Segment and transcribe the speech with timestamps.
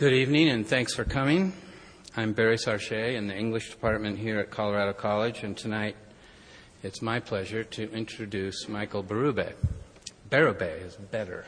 [0.00, 1.52] Good evening and thanks for coming.
[2.16, 5.94] I'm Barry Sarche in the English department here at Colorado College, and tonight
[6.82, 9.52] it's my pleasure to introduce Michael Berube.
[10.30, 11.44] Berube is better.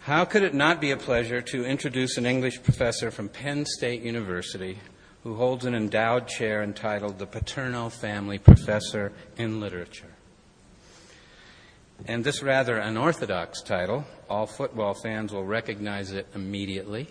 [0.00, 4.02] How could it not be a pleasure to introduce an English professor from Penn State
[4.02, 4.80] University
[5.22, 10.16] who holds an endowed chair entitled the Paterno Family Professor in Literature?
[12.06, 17.08] And this rather unorthodox title, all football fans will recognize it immediately,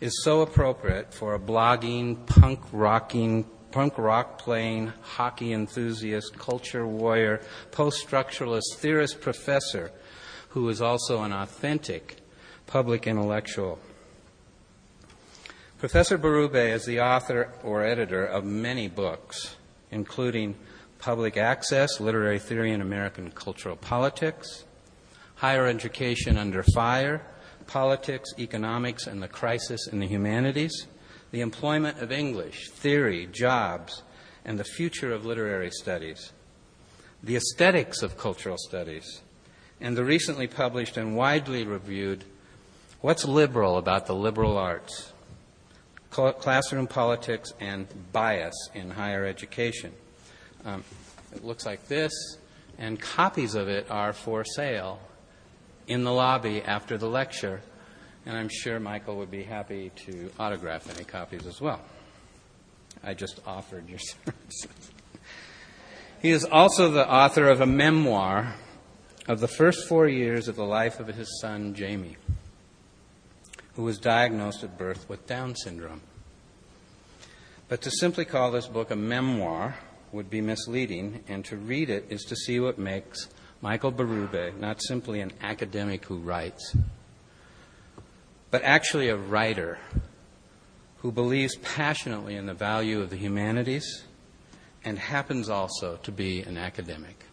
[0.00, 7.40] is so appropriate for a blogging, punk rocking, punk rock playing, hockey enthusiast, culture warrior,
[7.70, 9.92] post structuralist, theorist professor
[10.50, 12.16] who is also an authentic
[12.66, 13.78] public intellectual.
[15.78, 19.56] Professor Berube is the author or editor of many books,
[19.90, 20.54] including
[21.04, 24.64] Public Access, Literary Theory in American Cultural Politics,
[25.34, 27.20] Higher Education Under Fire,
[27.66, 30.86] Politics, Economics, and the Crisis in the Humanities,
[31.30, 34.02] The Employment of English, Theory, Jobs,
[34.46, 36.32] and the Future of Literary Studies,
[37.22, 39.20] The Aesthetics of Cultural Studies,
[39.82, 42.24] and the recently published and widely reviewed
[43.02, 45.12] What's Liberal About the Liberal Arts?
[46.08, 49.92] Classroom Politics and Bias in Higher Education.
[50.64, 50.82] Um,
[51.34, 52.12] it looks like this,
[52.78, 55.00] and copies of it are for sale
[55.86, 57.60] in the lobby after the lecture,
[58.24, 61.80] and I'm sure Michael would be happy to autograph any copies as well.
[63.02, 64.90] I just offered your services.
[66.22, 68.54] He is also the author of a memoir
[69.28, 72.16] of the first four years of the life of his son, Jamie,
[73.74, 76.00] who was diagnosed at birth with Down syndrome.
[77.68, 79.76] But to simply call this book a memoir
[80.14, 83.28] would be misleading, and to read it is to see what makes
[83.60, 86.76] Michael Berube not simply an academic who writes,
[88.52, 89.76] but actually a writer
[90.98, 94.04] who believes passionately in the value of the humanities
[94.84, 97.24] and happens also to be an academic.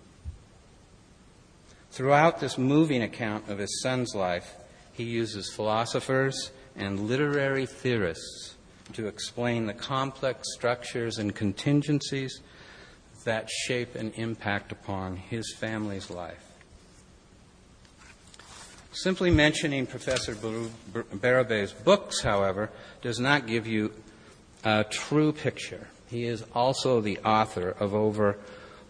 [1.91, 4.55] Throughout this moving account of his son's life,
[4.91, 8.55] he uses philosophers and literary theorists
[8.93, 12.41] to explain the complex structures and contingencies
[13.25, 16.43] that shape and impact upon his family's life.
[18.93, 22.69] Simply mentioning Professor Berube's books, however,
[23.01, 23.93] does not give you
[24.65, 25.87] a true picture.
[26.09, 28.37] He is also the author of over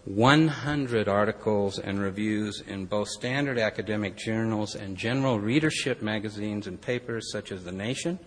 [0.05, 7.31] 100 articles and reviews in both standard academic journals and general readership magazines and papers
[7.31, 8.17] such as The Nation,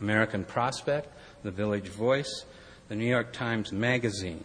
[0.00, 1.08] American Prospect,
[1.42, 2.44] The Village Voice,
[2.88, 4.44] The New York Times Magazine.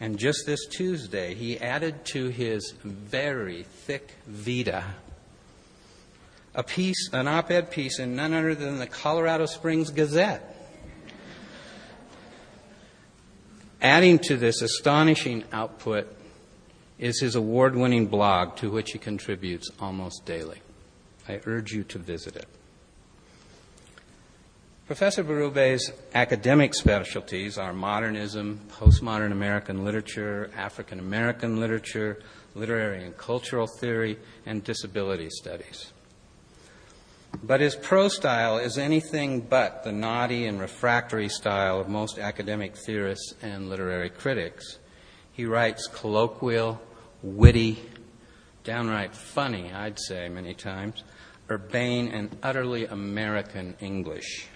[0.00, 4.84] And just this Tuesday, he added to his very thick Vita
[6.54, 10.50] a piece, an op ed piece in none other than the Colorado Springs Gazette.
[13.82, 16.06] Adding to this astonishing output
[16.98, 20.62] is his award winning blog, to which he contributes almost daily.
[21.28, 22.46] I urge you to visit it.
[24.86, 32.20] Professor Berube's academic specialties are modernism, postmodern American literature, African American literature,
[32.54, 35.90] literary and cultural theory, and disability studies.
[37.42, 42.76] But his prose style is anything but the knotty and refractory style of most academic
[42.76, 44.80] theorists and literary critics.
[45.32, 46.78] He writes colloquial,
[47.22, 47.78] witty,
[48.64, 51.04] downright funny, I'd say many times,
[51.50, 54.48] urbane and utterly American English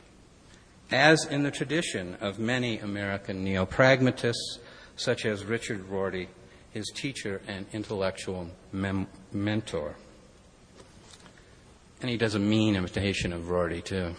[0.90, 4.58] as in the tradition of many American neo pragmatists,
[4.96, 6.28] such as Richard Rorty,
[6.70, 9.96] his teacher and intellectual mem- mentor.
[12.00, 14.14] And he does a mean imitation of Rorty, too.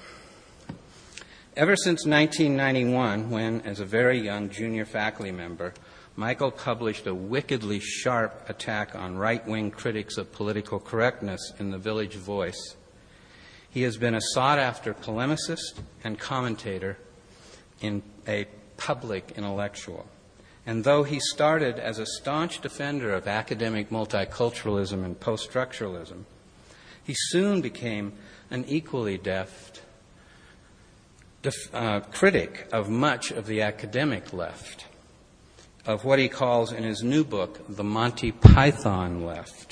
[1.55, 5.73] Ever since 1991, when, as a very young junior faculty member,
[6.15, 11.77] Michael published a wickedly sharp attack on right wing critics of political correctness in the
[11.77, 12.75] Village Voice,
[13.69, 16.97] he has been a sought after polemicist and commentator
[17.81, 18.45] in a
[18.77, 20.07] public intellectual.
[20.65, 26.23] And though he started as a staunch defender of academic multiculturalism and post structuralism,
[27.03, 28.13] he soon became
[28.51, 29.81] an equally deft
[31.41, 34.85] def, uh, critic of much of the academic left,
[35.85, 39.68] of what he calls in his new book, The Monty Python Left.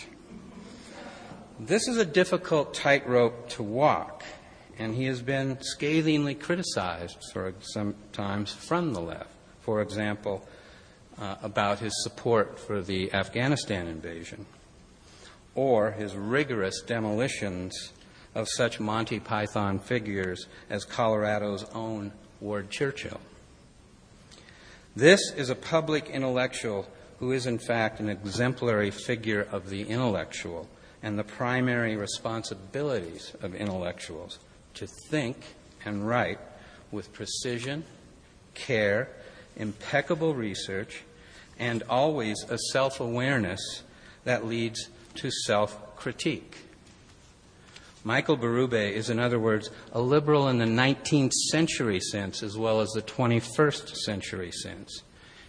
[1.59, 4.24] This is a difficult tightrope to walk,
[4.77, 9.31] and he has been scathingly criticized for sometimes from the left.
[9.62, 10.48] For example,
[11.18, 14.45] uh, about his support for the Afghanistan invasion,
[15.56, 17.92] or his rigorous demolitions
[18.36, 23.19] of such Monty Python figures as Colorado's own Ward Churchill.
[24.95, 26.88] This is a public intellectual
[27.18, 30.69] who is, in fact, an exemplary figure of the intellectual
[31.07, 34.39] and the primary responsibilities of intellectuals
[34.74, 35.38] to think
[35.86, 36.38] and write
[36.92, 37.86] with precision,
[38.56, 39.07] care,
[39.56, 41.04] impeccable research,
[41.57, 43.83] and always a self awareness
[44.25, 46.57] that leads to self critique.
[48.04, 52.81] Michael Berube is, in other words, a liberal in the 19th century sense as well
[52.81, 55.04] as the 21st century sense.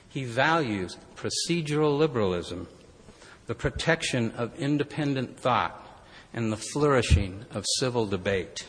[0.09, 2.69] He values procedural liberalism,
[3.49, 5.85] the protection of independent thought,
[6.35, 8.69] and the flourishing of civil debate.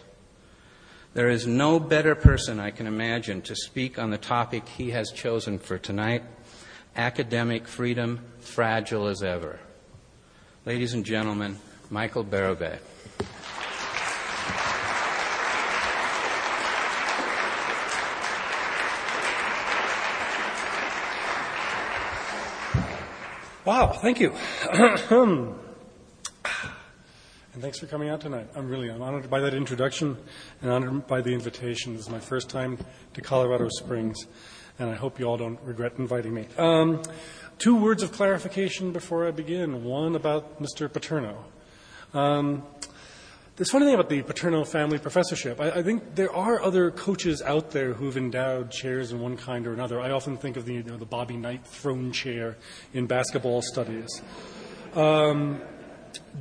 [1.14, 5.12] There is no better person I can imagine to speak on the topic he has
[5.12, 6.24] chosen for tonight
[6.96, 9.60] academic freedom, fragile as ever.
[10.66, 11.58] Ladies and gentlemen,
[11.90, 12.80] Michael Berube.
[23.70, 24.34] Wow, thank you.
[24.74, 25.54] and
[27.60, 28.48] thanks for coming out tonight.
[28.56, 30.18] I'm really I'm honored by that introduction
[30.64, 31.94] and honored by the invitation.
[31.96, 32.80] This is my first time
[33.14, 34.26] to Colorado Springs,
[34.80, 36.48] and I hope you all don't regret inviting me.
[36.58, 37.04] Um,
[37.60, 39.84] two words of clarification before I begin.
[39.84, 40.92] One about Mr.
[40.92, 41.46] Paterno.
[42.16, 42.64] Um,
[43.60, 45.60] there's funny thing about the Paterno family professorship.
[45.60, 49.68] I, I, think there are other coaches out there who've endowed chairs in one kind
[49.68, 50.00] or another.
[50.00, 52.56] I often think of the, you know, the Bobby Knight throne chair
[52.94, 54.22] in basketball studies.
[54.96, 55.62] Um,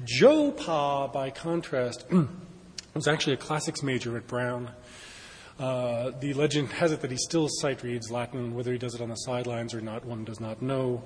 [0.04, 2.06] Joe Pa, by contrast,
[2.94, 4.70] was actually a classics major at Brown.
[5.58, 8.54] Uh, the legend has it that he still sight reads Latin.
[8.54, 11.02] Whether he does it on the sidelines or not, one does not know.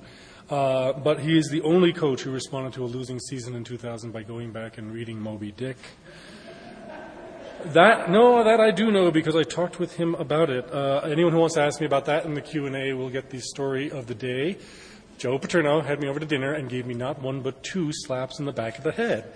[0.51, 4.13] Uh, but he is the only coach who responded to a losing season in 2000
[4.13, 5.77] by going back and reading Moby Dick.
[7.67, 10.69] That no, that I do know because I talked with him about it.
[10.73, 13.09] Uh, anyone who wants to ask me about that in the Q and A will
[13.09, 14.59] get the story of the day.
[15.17, 18.41] Joe Paterno had me over to dinner and gave me not one but two slaps
[18.41, 19.33] in the back of the head.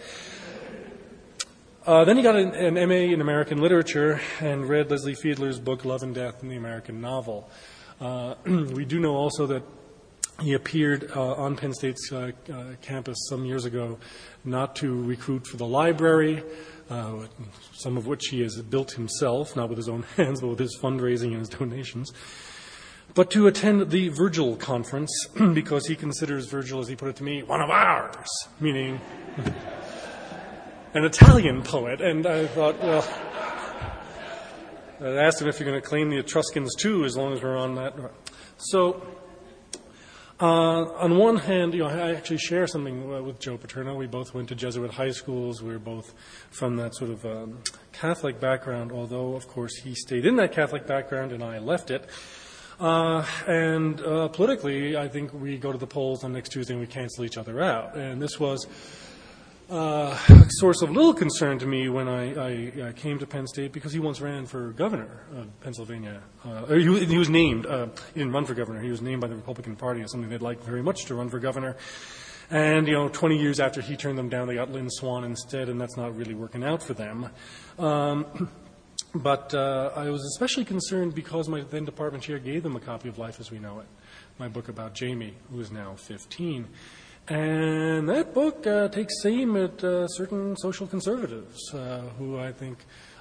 [1.87, 5.85] Uh, then he got an, an, MA in American Literature and read Leslie Fiedler's book
[5.85, 7.49] Love and Death in the American Novel.
[8.01, 9.63] Uh, we do know also that
[10.41, 13.99] he appeared uh, on Penn State's uh, uh, campus some years ago
[14.45, 16.43] not to recruit for the library,
[16.91, 17.27] uh,
[17.73, 20.77] some of which he has built himself, not with his own hands, but with his
[20.81, 22.13] fundraising and his donations,
[23.15, 25.11] but to attend the Virgil conference
[25.55, 28.29] because he considers Virgil, as he put it to me, one of ours,
[28.61, 29.01] meaning
[30.93, 32.01] an Italian poet.
[32.01, 33.07] And I thought, well,
[35.01, 37.57] I asked him if you're going to claim the Etruscans too, as long as we're
[37.57, 37.95] on that.
[38.59, 39.07] So,
[40.39, 43.95] uh, on one hand, you know, I actually share something uh, with Joe Paterno.
[43.95, 45.63] We both went to Jesuit high schools.
[45.63, 46.13] We were both
[46.51, 47.59] from that sort of um,
[47.93, 52.09] Catholic background, although, of course, he stayed in that Catholic background and I left it.
[52.79, 56.81] Uh, and uh, politically, I think we go to the polls on next Tuesday and
[56.81, 57.97] we cancel each other out.
[57.97, 58.67] And this was
[59.69, 60.17] a
[60.51, 63.99] source of little concern to me when I, uh, came to Penn State because he
[63.99, 66.23] once ran for governor of Pennsylvania.
[66.45, 69.35] Uh, he, was named, uh, he didn't run for governor, he was named by the
[69.35, 71.77] Republican Party as something they'd like very much to run for governor.
[72.49, 75.69] And, you know, 20 years after he turned them down, they got Lynn Swann instead,
[75.69, 77.29] and that's not really working out for them.
[77.77, 78.49] Um,
[79.17, 83.09] but uh, I was especially concerned because my then department chair gave them a copy
[83.09, 83.87] of Life as We Know It,
[84.39, 86.69] my book about Jamie, who is now 15.
[87.29, 92.79] And that book uh, takes aim at uh, certain social conservatives uh, who I think,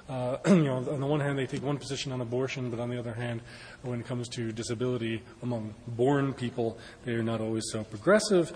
[0.08, 2.88] uh, you know, on the one hand, they take one position on abortion, but on
[2.88, 3.40] the other hand,
[3.82, 8.52] when it comes to disability among born people, they are not always so progressive.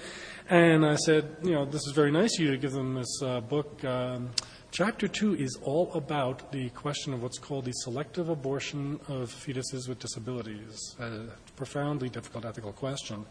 [0.49, 3.21] And I said, you know, this is very nice of you to give them this
[3.21, 3.85] uh, book.
[3.85, 4.31] Um,
[4.71, 9.89] chapter two is all about the question of what's called the selective abortion of fetuses
[9.89, 11.25] with disabilities, a
[11.57, 13.27] profoundly difficult ethical question.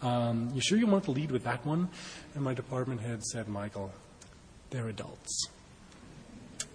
[0.00, 1.88] Um, you sure you want to lead with that one?
[2.34, 3.92] And my department head said, Michael,
[4.70, 5.48] they're adults.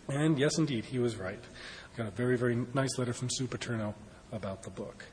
[0.10, 1.40] And yes, indeed, he was right.
[1.94, 3.96] I got a very, very nice letter from Sue Paterno
[4.32, 5.06] about the book.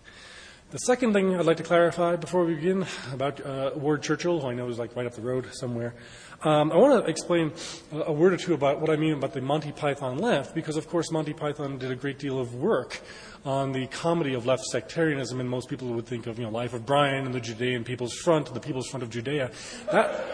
[0.71, 4.49] The second thing I'd like to clarify before we begin about uh, Ward Churchill, who
[4.49, 5.95] I know is like right up the road somewhere.
[6.43, 7.53] Um, I want to explain
[7.91, 10.89] a word or two about what I mean about the Monty Python left, because of
[10.89, 13.01] course Monty Python did a great deal of work
[13.45, 16.75] on the comedy of left sectarianism, and most people would think of, you know, Life
[16.75, 19.51] of Brian and the Judean People's Front, the People's Front of Judea.
[19.91, 20.25] That,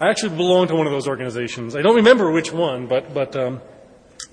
[0.00, 1.74] I actually belong to one of those organizations.
[1.74, 3.60] I don't remember which one, but, but, um,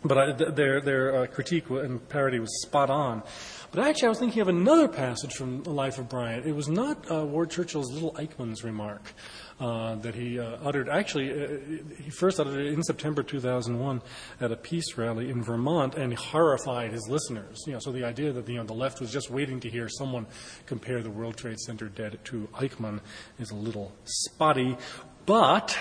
[0.04, 3.24] but I, their, their uh, critique and parody was spot on.
[3.72, 6.44] But actually, I was thinking of another passage from the life of Brian.
[6.48, 9.14] It was not uh, Ward Churchill's little Eichmann's remark
[9.60, 10.90] that he uh, uttered.
[10.90, 11.58] Actually, uh,
[12.02, 14.02] he first uttered it in September 2001
[14.42, 17.64] at a peace rally in Vermont and horrified his listeners.
[17.66, 19.90] You know, so the idea that you know, the left was just waiting to hear
[19.90, 20.26] someone
[20.66, 23.00] compare the World Trade Center dead to Eichmann
[23.40, 24.78] is a little spotty.
[25.26, 25.78] But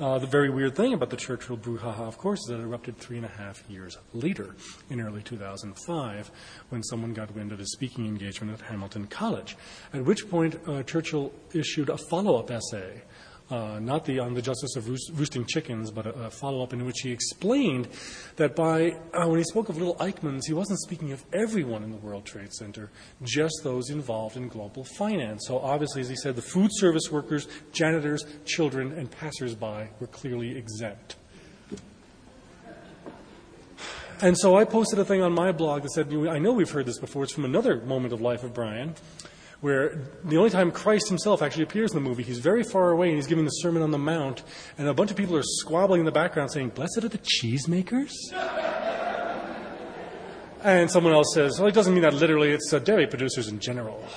[0.00, 2.96] uh, the very weird thing about the Churchill brouhaha, of course, is that it erupted
[2.98, 4.54] three and a half years later,
[4.90, 6.30] in early 2005,
[6.68, 9.56] when someone got wind of his speaking engagement at Hamilton College.
[9.92, 13.02] At which point, uh, Churchill issued a follow up essay
[13.50, 16.84] not the on the justice of roos- roosting chickens, but a, a follow up in
[16.84, 17.88] which he explained
[18.36, 21.90] that by uh, when he spoke of little Eichmanns, he wasn't speaking of everyone in
[21.90, 22.90] the World Trade Center,
[23.22, 25.44] just those involved in global finance.
[25.46, 30.56] So obviously, as he said, the food service workers, janitors, children, and passersby were clearly
[30.56, 31.16] exempt.
[34.20, 36.86] And so I posted a thing on my blog that said, I know we've heard
[36.86, 37.22] this before.
[37.22, 38.96] It's from another moment of life of Brian
[39.60, 43.08] where the only time Christ himself actually appears in the movie, he's very far away
[43.08, 44.42] and he's giving the Sermon on the Mount,
[44.76, 48.12] and a bunch of people are squabbling in the background saying, Blessed are the cheesemakers?
[50.62, 53.58] and someone else says, Well, it doesn't mean that literally, it's uh, dairy producers in
[53.58, 54.02] general.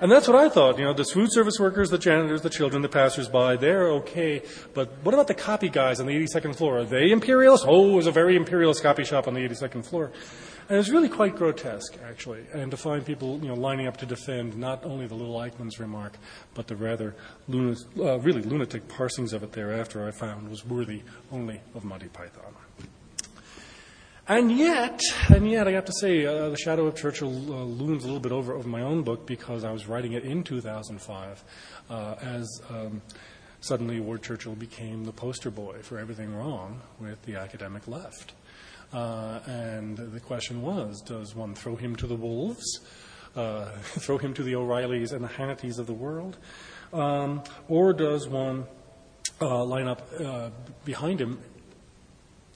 [0.00, 0.78] And that's what I thought.
[0.78, 4.42] You know, the food service workers, the janitors, the children, the passersby, they're okay.
[4.72, 6.78] But what about the copy guys on the 82nd floor?
[6.78, 7.66] Are they imperialists?
[7.68, 10.10] Oh, it was a very imperialist copy shop on the 82nd floor.
[10.70, 13.96] And it was really quite grotesque, actually, and to find people, you know, lining up
[13.96, 16.16] to defend not only the little Eichmann's remark,
[16.54, 17.16] but the rather
[17.48, 22.06] lunatic, uh, really lunatic parsings of it thereafter I found was worthy only of Monty
[22.06, 22.54] Python.
[24.28, 28.04] And yet, and yet, I have to say, uh, the shadow of Churchill uh, looms
[28.04, 31.42] a little bit over, over my own book because I was writing it in 2005
[31.90, 33.02] uh, as um,
[33.60, 38.34] suddenly Ward Churchill became the poster boy for everything wrong with the academic left.
[38.92, 42.80] Uh, and the question was does one throw him to the wolves,
[43.36, 46.38] uh, throw him to the O'Reillys and the Hannitys of the world?
[46.92, 48.66] Um, or does one
[49.40, 50.10] uh, line up
[50.84, 51.38] behind him,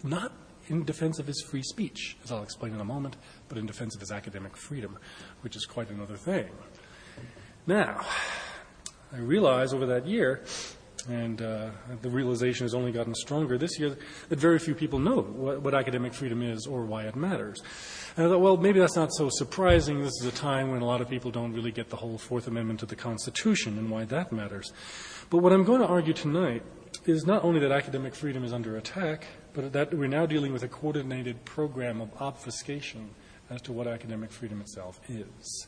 [0.03, 0.33] not
[0.69, 3.17] in defense of his free speech, as I'll explain in a moment,
[3.49, 4.99] but in defense of his academic freedom,
[5.43, 6.49] which is quite another thing.
[7.67, 8.05] Now,
[9.13, 10.43] I realize over that year
[11.09, 11.71] and uh,
[12.03, 13.97] the realization has only gotten stronger this year
[14.29, 17.63] that very few people know what, what, academic freedom is or why it matters.
[18.17, 20.01] And I thought, well, maybe that's not so surprising.
[20.01, 22.47] This is a time when a lot of people don't really get the whole Fourth
[22.47, 24.73] Amendment to the Constitution and why that matters.
[25.31, 26.63] But what I'm going to argue tonight
[27.07, 30.63] is not only that academic freedom is under attack, but that we're now dealing with
[30.63, 33.11] a coordinated program of obfuscation
[33.51, 35.67] as to what academic freedom itself is.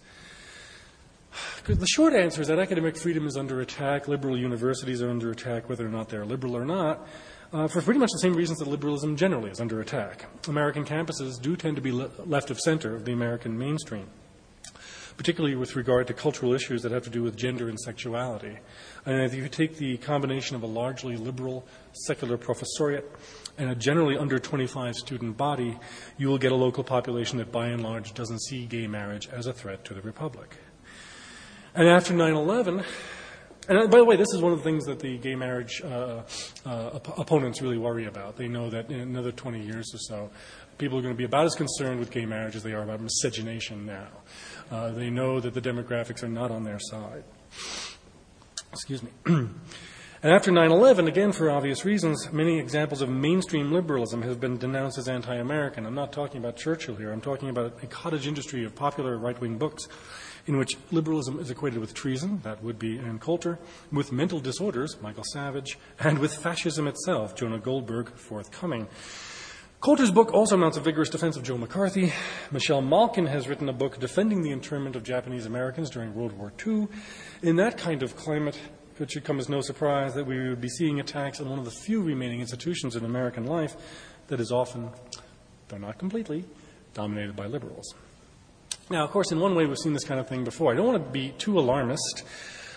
[1.66, 4.08] The short answer is that academic freedom is under attack.
[4.08, 7.06] Liberal universities are under attack, whether or not they're liberal or not,
[7.52, 10.26] uh, for pretty much the same reasons that liberalism generally is under attack.
[10.48, 14.06] American campuses do tend to be le- left of center of the American mainstream,
[15.16, 18.58] particularly with regard to cultural issues that have to do with gender and sexuality.
[19.04, 23.04] And if you take the combination of a largely liberal secular professoriate
[23.58, 25.78] and a generally under 25 student body,
[26.18, 29.46] you will get a local population that by and large doesn't see gay marriage as
[29.46, 30.56] a threat to the republic.
[31.76, 32.83] And after 9 11,
[33.68, 35.83] and uh, by the way, this is one of the things that the gay marriage
[35.85, 36.23] uh,
[36.64, 38.38] uh, op- opponents really worry about.
[38.38, 40.30] They know that in another 20 years or so,
[40.78, 43.02] people are going to be about as concerned with gay marriage as they are about
[43.02, 44.09] miscegenation now.
[44.71, 47.25] Uh, they know that the demographics are not on their side.
[48.73, 49.11] Excuse me.
[49.26, 49.52] and
[50.23, 54.97] after 9 11, again for obvious reasons, many examples of mainstream liberalism have been denounced
[54.97, 55.85] as anti American.
[55.85, 59.38] I'm not talking about Churchill here, I'm talking about a cottage industry of popular right
[59.38, 59.88] wing books
[60.46, 63.58] in which liberalism is equated with treason, that would be Ann Coulter,
[63.90, 68.86] with mental disorders, Michael Savage, and with fascism itself, Jonah Goldberg, forthcoming.
[69.80, 72.12] Coulter's book also mounts a vigorous defense of Joe McCarthy.
[72.50, 76.52] Michelle Malkin has written a book defending the internment of Japanese Americans during World War
[76.66, 76.88] II.
[77.42, 78.58] In that kind of climate,
[78.98, 81.66] it should come as no surprise that we would be seeing attacks on one of
[81.66, 83.76] the few remaining institutions in American life
[84.28, 84.90] that is often,
[85.68, 86.44] though not completely,
[86.94, 87.94] dominated by liberals.
[88.88, 90.72] Now, of course, in one way, we've seen this kind of thing before.
[90.72, 92.22] I don't want to be too alarmist.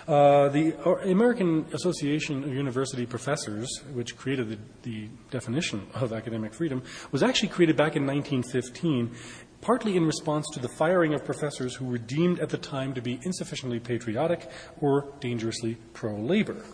[0.08, 0.76] Uh, the
[1.08, 7.50] American Association of University Professors, which created the, the, definition of academic freedom, was actually
[7.50, 9.16] created back in 1915,
[9.62, 13.02] partly in response to the firing of professors who were deemed at the time to
[13.04, 14.50] be insufficiently patriotic
[14.82, 16.66] or dangerously pro labor.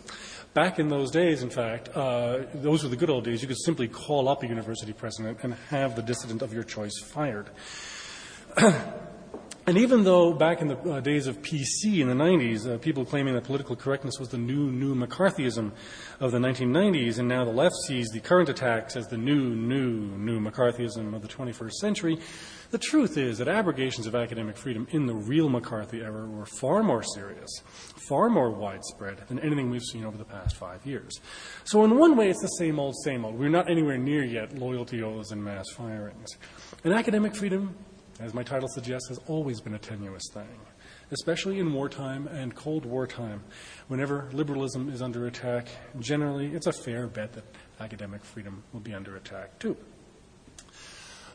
[0.54, 3.42] Back in those days, in fact, uh, those were the good old days.
[3.42, 6.98] You could simply call up a university president and have the dissident of your choice
[7.04, 7.50] fired.
[9.68, 13.04] And even though back in the uh, days of PC in the 90s, uh, people
[13.04, 15.72] claiming that political correctness was the new, new McCarthyism
[16.20, 19.90] of the 1990s, and now the left sees the current attacks as the new, new,
[20.18, 22.16] new McCarthyism of the 21st century,
[22.70, 26.84] the truth is that abrogations of academic freedom in the real McCarthy era were far
[26.84, 27.50] more serious,
[28.08, 31.20] far more widespread than anything we've seen over the past five years.
[31.64, 33.36] So, in one way, it's the same old, same old.
[33.36, 36.36] We're not anywhere near yet loyalty oaths and mass firings.
[36.84, 37.76] And academic freedom
[38.20, 40.58] as my title suggests, has always been a tenuous thing,
[41.10, 43.42] especially in wartime and Cold War time.
[43.88, 45.68] Whenever liberalism is under attack,
[46.00, 47.44] generally it's a fair bet that
[47.80, 49.76] academic freedom will be under attack too.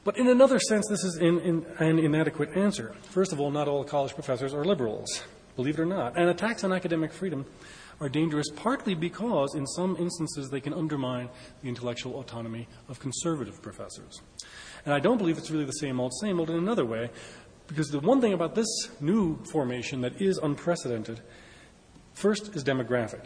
[0.04, 2.96] But in another sense, this is in, in, an inadequate answer.
[3.04, 5.24] First of all, not all college professors are liberals,
[5.56, 6.18] believe it or not.
[6.18, 7.46] And attacks on academic freedom
[8.00, 11.30] are dangerous partly because, in some instances, they can undermine
[11.62, 14.20] the intellectual autonomy of conservative professors.
[14.86, 17.10] And I don't believe it's really the same old, same old in another way,
[17.68, 18.68] because the one thing about this
[19.00, 21.22] new formation that is unprecedented,
[22.14, 23.26] first is demographic.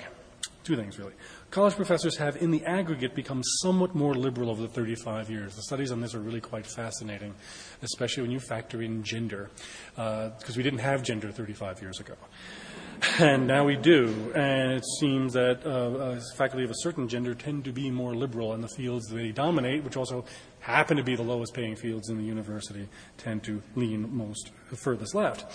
[0.66, 1.14] Two things, really.
[1.52, 5.56] College professors have, in the aggregate, become somewhat more liberal over the 35 years.
[5.56, 7.36] The studies on this are really quite fascinating,
[7.84, 9.52] especially when you factor in gender,
[9.96, 12.16] because uh, we didn't have gender 35 years ago.
[13.20, 14.32] And now we do.
[14.36, 18.16] And it seems that uh, uh, faculty of a certain gender tend to be more
[18.16, 20.26] liberal in the fields they dominate, which also
[20.66, 25.14] happen to be the lowest paying fields in the university, tend to lean most furthest
[25.14, 25.46] left.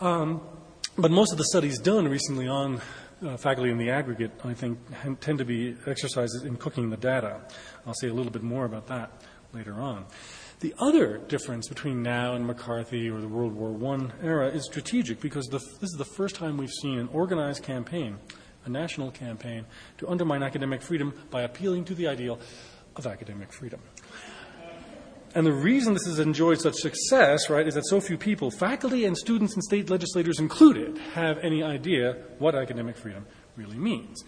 [0.00, 0.40] Um,
[0.96, 2.80] but most of the studies done recently on
[3.22, 4.78] uh, faculty in the aggregate, I think,
[5.20, 7.42] tend to be exercises in cooking the data.
[7.86, 9.12] I'll say a little bit more about that
[9.52, 10.06] later on.
[10.60, 15.20] The other difference between now and McCarthy or the World War I era is strategic
[15.20, 18.16] because the, this is the first time we've seen an organized campaign,
[18.64, 19.66] a national campaign,
[19.98, 22.38] to undermine academic freedom by appealing to the ideal
[22.96, 23.80] of academic freedom.
[25.34, 29.04] And the reason this has enjoyed such success, right, is that so few people, faculty
[29.04, 33.26] and students and state legislators included, have any idea what academic freedom
[33.56, 34.22] really means.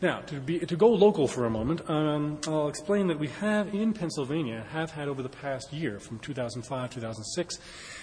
[0.00, 3.74] Now, to, be, to go local for a moment, um, I'll explain that we have
[3.74, 7.58] in Pennsylvania, have had over the past year, from 2005 2006,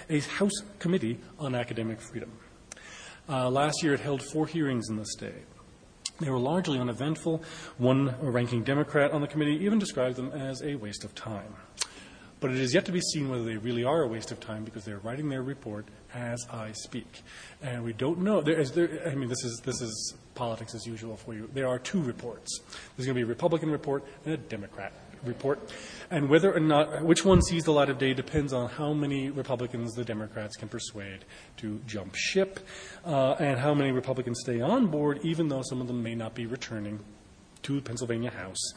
[0.10, 2.32] a House Committee on Academic Freedom.
[3.28, 5.46] Uh, last year, it held four hearings in the state.
[6.20, 7.44] They were largely uneventful.
[7.78, 11.56] One ranking Democrat on the committee even described them as a waste of time.
[12.40, 14.66] But it is yet to be seen whether they really are a waste of time
[14.66, 17.24] because they're writing their report as I speak.
[17.62, 18.42] And we don't know.
[18.42, 21.50] There is, there, I mean, this is, this is politics as usual for you.
[21.54, 22.60] There are two reports.
[22.96, 24.92] There's going to be a Republican report and a Democrat
[25.24, 25.60] report.
[26.12, 29.30] And whether or not, which one sees the light of day depends on how many
[29.30, 31.26] Republicans the Democrats can persuade
[31.58, 32.60] to jump ship
[33.06, 36.36] uh, and how many Republicans stay on board, even though some of them may not
[36.36, 37.00] be returning
[37.64, 38.74] to the Pennsylvania House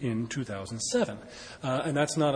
[0.00, 1.18] in 2007.
[1.62, 2.34] Uh, and that's not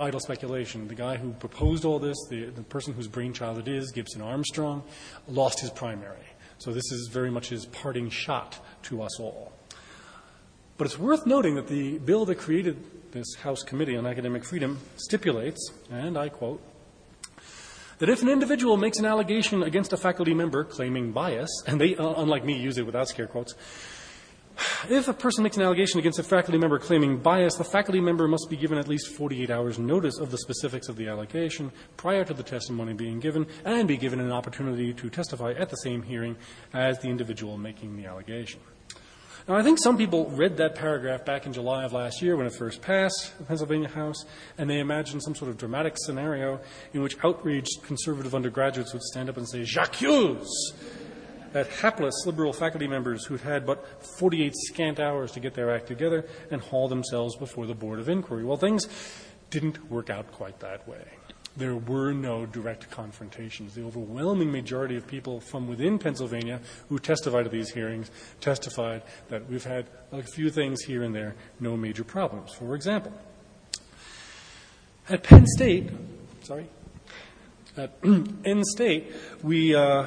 [0.00, 0.88] idle speculation.
[0.88, 4.82] The guy who proposed all this, the, the person whose brainchild it is, Gibson Armstrong,
[5.28, 6.26] lost his primary.
[6.58, 9.52] So this is very much his parting shot to us all.
[10.76, 14.78] But it's worth noting that the bill that created this House Committee on Academic Freedom
[14.96, 16.62] stipulates, and I quote,
[17.98, 21.96] that if an individual makes an allegation against a faculty member claiming bias, and they,
[21.96, 23.54] uh, unlike me, use it without scare quotes,
[24.88, 28.28] if a person makes an allegation against a faculty member claiming bias, the faculty member
[28.28, 32.24] must be given at least 48 hours notice of the specifics of the allegation prior
[32.24, 36.02] to the testimony being given and be given an opportunity to testify at the same
[36.02, 36.36] hearing
[36.72, 38.60] as the individual making the allegation.
[39.48, 42.46] Now, I think some people read that paragraph back in July of last year when
[42.46, 44.24] it first passed the Pennsylvania House,
[44.58, 46.60] and they imagined some sort of dramatic scenario
[46.92, 50.72] in which outraged conservative undergraduates would stand up and say, J'accuse!
[51.54, 55.86] At hapless liberal faculty members who'd had but 48 scant hours to get their act
[55.86, 58.44] together and haul themselves before the Board of Inquiry.
[58.44, 58.88] Well, things
[59.50, 61.04] didn't work out quite that way.
[61.56, 63.74] There were no direct confrontations.
[63.74, 68.10] The overwhelming majority of people from within Pennsylvania who testified at these hearings
[68.40, 72.54] testified that we've had a few things here and there, no major problems.
[72.54, 73.12] For example,
[75.08, 75.90] at Penn State,
[76.44, 76.68] sorry,
[77.76, 80.06] at Penn State, we uh,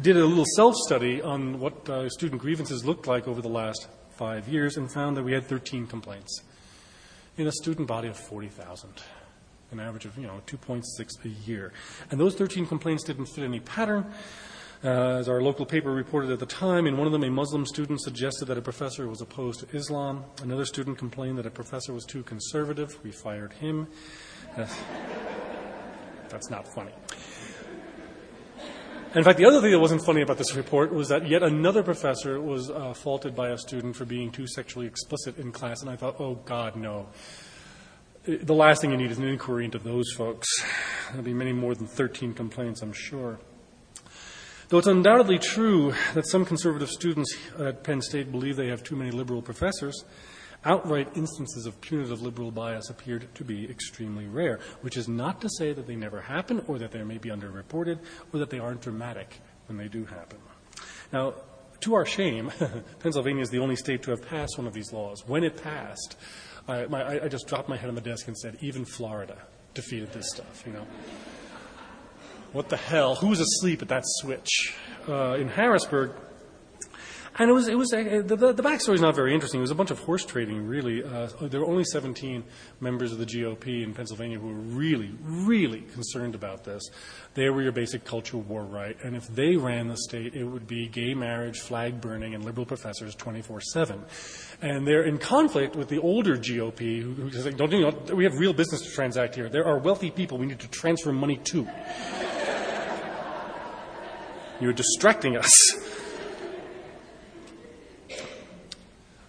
[0.00, 3.88] did a little self study on what uh, student grievances looked like over the last
[4.10, 6.42] five years and found that we had 13 complaints
[7.36, 8.90] in a student body of 40,000,
[9.72, 10.82] an average of you know 2.6
[11.24, 11.72] a year.
[12.10, 14.12] And those 13 complaints didn't fit any pattern.
[14.84, 17.64] Uh, as our local paper reported at the time, in one of them, a Muslim
[17.64, 20.22] student suggested that a professor was opposed to Islam.
[20.42, 23.02] Another student complained that a professor was too conservative.
[23.02, 23.86] We fired him.
[24.54, 26.92] that's not funny.
[29.16, 31.82] In fact, the other thing that wasn't funny about this report was that yet another
[31.82, 35.88] professor was uh, faulted by a student for being too sexually explicit in class, and
[35.90, 37.06] I thought, oh God, no.
[38.26, 40.46] the last thing you need is an inquiry into those folks.
[41.08, 43.38] There'll be many more than 13 complaints, I'm sure.
[44.68, 48.96] Though it's undoubtedly true that some conservative students at Penn State believe they have too
[48.96, 50.04] many liberal professors,
[50.66, 55.48] outright instances of punitive liberal bias appeared to be extremely rare, which is not to
[55.48, 57.98] say that they never happen or that they may be underreported
[58.32, 60.38] or that they aren't dramatic when they do happen.
[61.12, 61.34] Now,
[61.80, 62.50] to our shame,
[63.00, 65.26] Pennsylvania is the only state to have passed one of these laws.
[65.26, 66.16] When it passed,
[66.68, 69.36] I, my, I just dropped my head on the desk and said, even Florida
[69.74, 70.86] defeated this stuff, you know.
[72.52, 73.14] What the hell?
[73.16, 74.74] Who was asleep at that switch?
[75.08, 76.12] Uh, in Harrisburg,
[77.38, 79.60] and it was, it was uh, the, the, the backstory is not very interesting.
[79.60, 81.04] It was a bunch of horse trading, really.
[81.04, 82.42] Uh, there were only 17
[82.80, 86.82] members of the GOP in Pennsylvania who were really, really concerned about this.
[87.34, 88.96] They were your basic culture war right.
[89.04, 92.64] And if they ran the state, it would be gay marriage, flag burning, and liberal
[92.64, 94.02] professors 24 7.
[94.62, 98.24] And they're in conflict with the older GOP who, who say, don't you know, we
[98.24, 99.50] have real business to transact here.
[99.50, 101.68] There are wealthy people we need to transfer money to.
[104.60, 105.52] You're distracting us.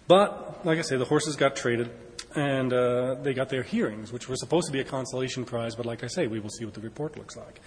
[0.07, 1.91] But, like I say, the horses got traded
[2.35, 5.85] and uh, they got their hearings, which were supposed to be a consolation prize, but
[5.85, 7.61] like I say, we will see what the report looks like.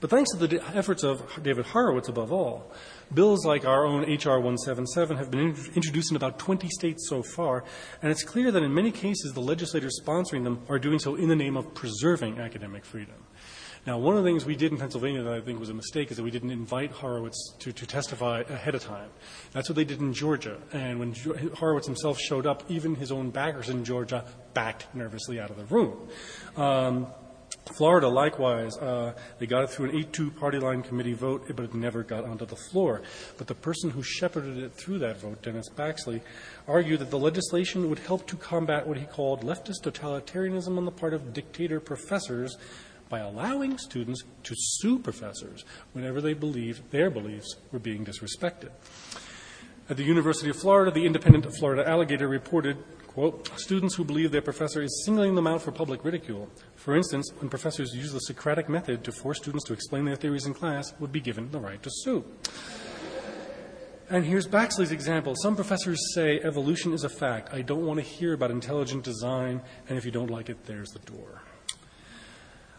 [0.00, 2.72] But thanks to the efforts of David Horowitz above all,
[3.12, 4.36] bills like our own H.R.
[4.36, 7.64] 177 have been introduced in about 20 states so far,
[8.00, 11.28] and it's clear that in many cases the legislators sponsoring them are doing so in
[11.28, 13.16] the name of preserving academic freedom.
[13.88, 16.10] Now, one of the things we did in Pennsylvania that I think was a mistake
[16.10, 19.08] is that we didn't invite Horowitz to, to testify ahead of time.
[19.52, 20.58] That's what they did in Georgia.
[20.74, 21.14] And when
[21.54, 25.64] Horowitz himself showed up, even his own backers in Georgia backed nervously out of the
[25.74, 26.06] room.
[26.54, 27.06] Um,
[27.76, 31.64] Florida, likewise, uh, they got it through an 8 2 party line committee vote, but
[31.64, 33.00] it never got onto the floor.
[33.38, 36.20] But the person who shepherded it through that vote, Dennis Baxley,
[36.66, 40.90] argued that the legislation would help to combat what he called leftist totalitarianism on the
[40.90, 42.58] part of dictator professors
[43.08, 48.70] by allowing students to sue professors whenever they believe their beliefs were being disrespected.
[49.90, 54.42] At the University of Florida, the independent Florida Alligator reported, quote, students who believe their
[54.42, 56.50] professor is singling them out for public ridicule.
[56.76, 60.44] For instance, when professors use the Socratic method to force students to explain their theories
[60.44, 62.24] in class, would be given the right to sue.
[64.10, 65.34] And here's Baxley's example.
[65.36, 67.52] Some professors say evolution is a fact.
[67.52, 70.90] I don't want to hear about intelligent design, and if you don't like it, there's
[70.90, 71.42] the door.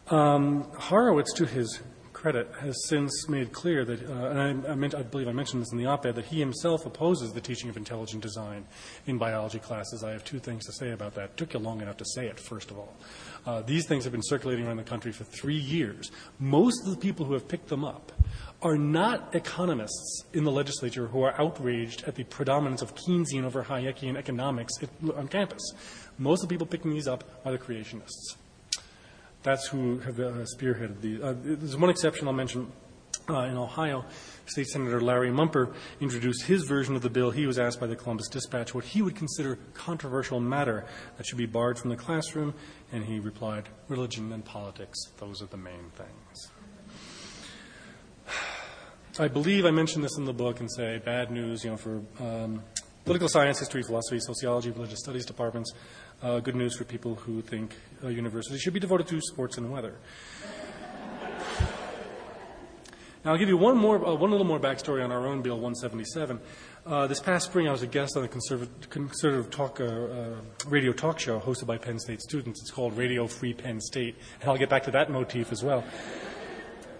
[0.09, 1.81] Um, Horowitz, to his
[2.13, 5.85] credit, has since made clear that, uh, and I, believe I mentioned this in the
[5.85, 8.65] op ed, that he himself opposes the teaching of intelligent design
[9.05, 10.03] in biology classes.
[10.03, 11.25] I have two things to say about that.
[11.25, 12.97] It took you long enough to say it, first of all.
[13.45, 16.09] Uh, these things have been circulating around the country for three years.
[16.39, 18.11] Most of the people who have picked them up
[18.63, 23.63] are not economists in the legislature who are outraged at the predominance of Keynesian over
[23.63, 24.73] Hayekian economics
[25.15, 25.61] on campus.
[26.17, 28.35] Most of the people picking these up are the creationists.
[29.43, 31.21] That's who have uh, spearheaded these.
[31.21, 32.71] Uh, there's one exception I'll mention.
[33.27, 34.05] Uh, in Ohio,
[34.47, 37.29] State Senator Larry Mumper introduced his version of the bill.
[37.29, 41.37] He was asked by the Columbus Dispatch what he would consider controversial matter that should
[41.37, 42.55] be barred from the classroom,
[42.91, 46.51] and he replied, Religion and politics, those are the main things.
[49.19, 52.01] I believe I mentioned this in the book and say bad news, you know, for
[52.19, 52.63] um,
[53.05, 55.73] political science, history, philosophy, sociology, religious studies departments.
[56.21, 59.71] Uh, good news for people who think a university should be devoted to sports and
[59.71, 59.95] weather.
[63.25, 65.55] Now, I'll give you one, more, uh, one little more backstory on our own Bill
[65.55, 66.39] 177.
[66.85, 70.35] Uh, this past spring, I was a guest on a conservative, conservative talk, uh, uh,
[70.67, 72.61] radio talk show hosted by Penn State students.
[72.61, 75.83] It's called Radio Free Penn State, and I'll get back to that motif as well.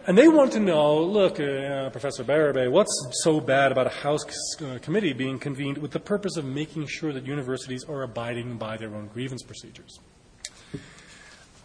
[0.09, 2.89] And they want to know, look, uh, Professor Berube, what's
[3.21, 4.25] so bad about a House
[4.59, 8.75] uh, committee being convened with the purpose of making sure that universities are abiding by
[8.75, 9.99] their own grievance procedures?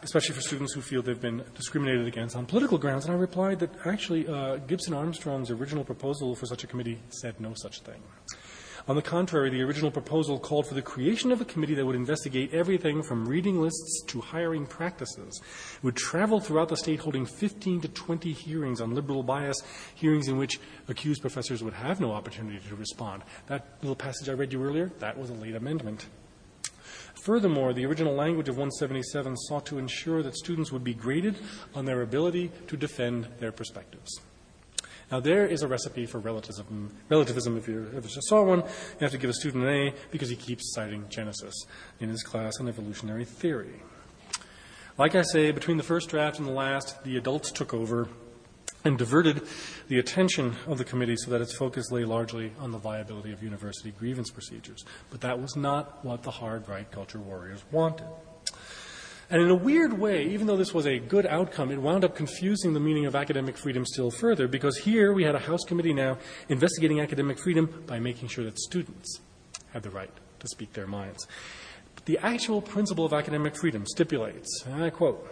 [0.03, 3.07] Especially for students who feel they've been discriminated against on political grounds.
[3.07, 7.41] And I replied that actually uh, Gibson Armstrong's original proposal for such a committee said
[7.41, 8.03] no such thing.
[8.87, 11.97] On the contrary, the original proposal called for the creation of a committee that would
[11.97, 15.41] investigate everything from reading lists to hiring practices.
[15.77, 19.63] It would travel throughout the state holding 15 to 20 hearings on liberal bias,
[19.95, 23.23] hearings in which accused professors would have no opportunity to respond.
[23.47, 26.05] That little passage I read you earlier, that was a late amendment.
[27.23, 31.39] Furthermore, the original language of 177 sought to ensure that students would be graded
[31.75, 34.21] on their ability to defend their perspectives.
[35.15, 36.93] Now, there is a recipe for relativism.
[37.09, 40.29] Relativism, if you ever saw one, you have to give a student an A because
[40.29, 41.55] he keeps citing Genesis
[42.01, 43.81] in his class on evolutionary theory.
[44.99, 48.09] Like I say, between the first draft and the last, the adults took over
[48.83, 49.43] and diverted
[49.87, 53.41] the attention of the committee so that its focus lay largely on the viability of
[53.41, 54.85] university grievance procedures.
[55.11, 58.09] But that was not what the hard right culture warriors wanted.
[59.31, 62.15] And in a weird way, even though this was a good outcome, it wound up
[62.15, 65.95] confusing the meaning of academic freedom still further because here we had a House committee
[65.95, 69.21] now investigating academic freedom by making sure that students
[69.73, 70.11] had the right
[70.41, 71.27] to speak their minds.
[71.95, 75.27] But the actual principle of academic freedom stipulates, and I quote,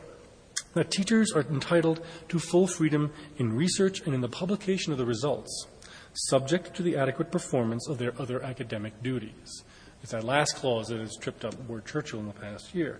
[0.74, 5.04] that teachers are entitled to full freedom in research and in the publication of the
[5.04, 5.66] results,
[6.14, 9.64] subject to the adequate performance of their other academic duties.
[10.02, 12.98] It's that last clause that has tripped up Ward Churchill in the past year.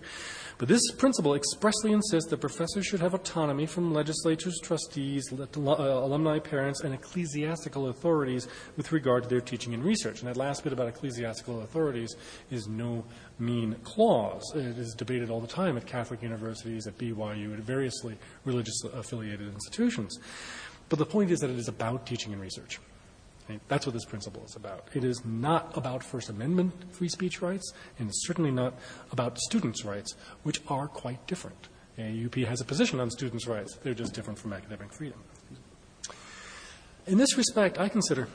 [0.57, 6.81] But this principle expressly insists that professors should have autonomy from legislatures, trustees, alumni, parents,
[6.81, 10.21] and ecclesiastical authorities with regard to their teaching and research.
[10.21, 12.15] And that last bit about ecclesiastical authorities
[12.49, 13.03] is no
[13.37, 14.43] mean clause.
[14.55, 19.53] It is debated all the time at Catholic universities, at BYU, at variously religious affiliated
[19.53, 20.17] institutions.
[20.87, 22.79] But the point is that it is about teaching and research.
[23.67, 24.87] That's what this principle is about.
[24.93, 28.75] It is not about First Amendment free speech rights, and it's certainly not
[29.11, 31.67] about students' rights, which are quite different.
[31.97, 35.19] AAUP has a position on students' rights, they're just different from academic freedom.
[37.05, 38.27] In this respect, I consider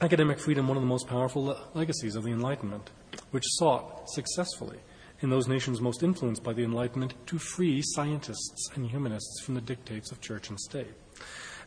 [0.00, 2.90] academic freedom one of the most powerful legacies of the Enlightenment,
[3.30, 4.78] which sought successfully
[5.20, 9.60] in those nations most influenced by the Enlightenment to free scientists and humanists from the
[9.60, 10.94] dictates of church and state.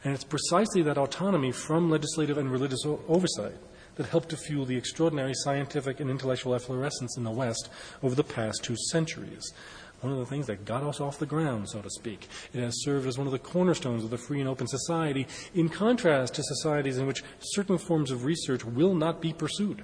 [0.04, 3.56] And it's precisely that autonomy from legislative and religious oversight
[3.96, 7.70] that helped to fuel the extraordinary scientific and intellectual efflorescence in the West
[8.02, 9.54] over the past two centuries.
[10.02, 12.28] One of the things that got us off the ground, so to speak.
[12.54, 15.70] It has served as one of the cornerstones of the free and open society, in
[15.70, 19.84] contrast to societies in which certain forms of research will not be pursued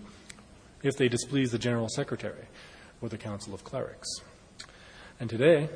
[0.83, 2.47] if they displease the General Secretary
[3.01, 4.09] or the Council of Clerics.
[5.21, 5.69] And today,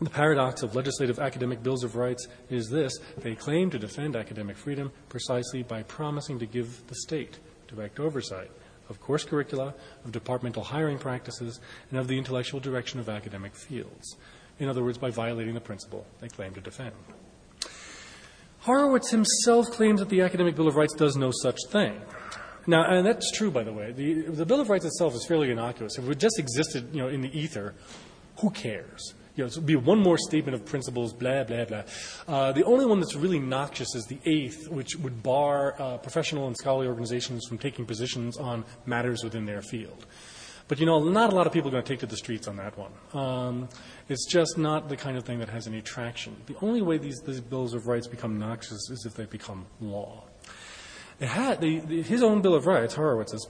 [0.00, 4.56] the paradox of legislative academic bills of rights is this they claim to defend academic
[4.56, 8.50] freedom precisely by promising to give the state direct oversight
[8.88, 14.16] of course curricula, of departmental hiring practices, and of the intellectual direction of academic fields.
[14.58, 16.92] In other words, by violating the principle they claim to defend.
[18.60, 22.00] Horowitz himself claims that the Academic Bill of Rights does no such thing.
[22.66, 23.92] Now, and that's true, by the way.
[23.92, 25.96] The, the Bill of Rights itself is fairly innocuous.
[25.96, 27.74] If it just existed, you know, in the ether,
[28.40, 29.14] who cares?
[29.38, 31.82] You know, be one more statement of principles, blah, blah, blah.
[32.26, 36.48] Uh, the only one that's really noxious is the eighth, which would bar uh, professional
[36.48, 40.06] and scholarly organizations from taking positions on matters within their field.
[40.66, 42.48] But you know, not a lot of people are going to take to the streets
[42.48, 42.92] on that one.
[43.14, 43.68] Um,
[44.08, 46.36] it's just not the kind of thing that has any traction.
[46.46, 50.24] The only way these, these bills of rights become noxious is if they become law.
[51.20, 53.48] Had, the, his own Bill of Rights, Horowitz's,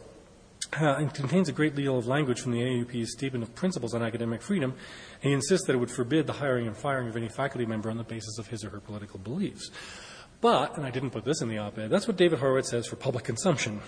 [0.74, 4.42] uh, contains a great deal of language from the AUP's Statement of Principles on Academic
[4.42, 4.74] Freedom,
[5.22, 7.90] and he insists that it would forbid the hiring and firing of any faculty member
[7.90, 9.70] on the basis of his or her political beliefs.
[10.40, 12.86] But, and I didn't put this in the op ed, that's what David Horowitz says
[12.86, 13.80] for public consumption.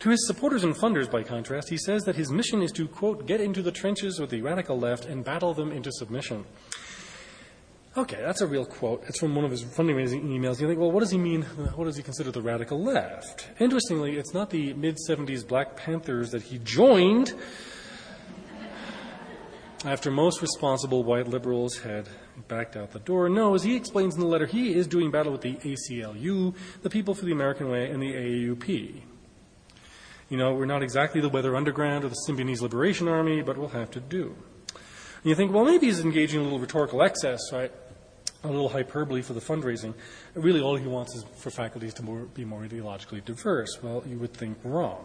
[0.00, 3.26] To his supporters and funders, by contrast, he says that his mission is to, quote,
[3.26, 6.46] get into the trenches with the radical left and battle them into submission.
[7.96, 9.02] Okay, that's a real quote.
[9.08, 10.60] It's from one of his fundraising emails.
[10.60, 11.42] You think, well, what does he mean?
[11.42, 13.48] Uh, what does he consider the radical left?
[13.58, 17.34] Interestingly, it's not the mid 70s Black Panthers that he joined
[19.84, 22.08] after most responsible white liberals had
[22.46, 23.28] backed out the door.
[23.28, 26.90] No, as he explains in the letter, he is doing battle with the ACLU, the
[26.90, 29.02] People for the American Way, and the AAUP.
[30.28, 33.70] You know, we're not exactly the Weather Underground or the Symbionese Liberation Army, but we'll
[33.70, 34.36] have to do.
[35.22, 37.72] And you think, well, maybe he's engaging in a little rhetorical excess, right?
[38.42, 39.94] A little hyperbole for the fundraising.
[40.34, 43.82] Really, all he wants is for faculties to more, be more ideologically diverse.
[43.82, 45.04] Well, you would think wrong.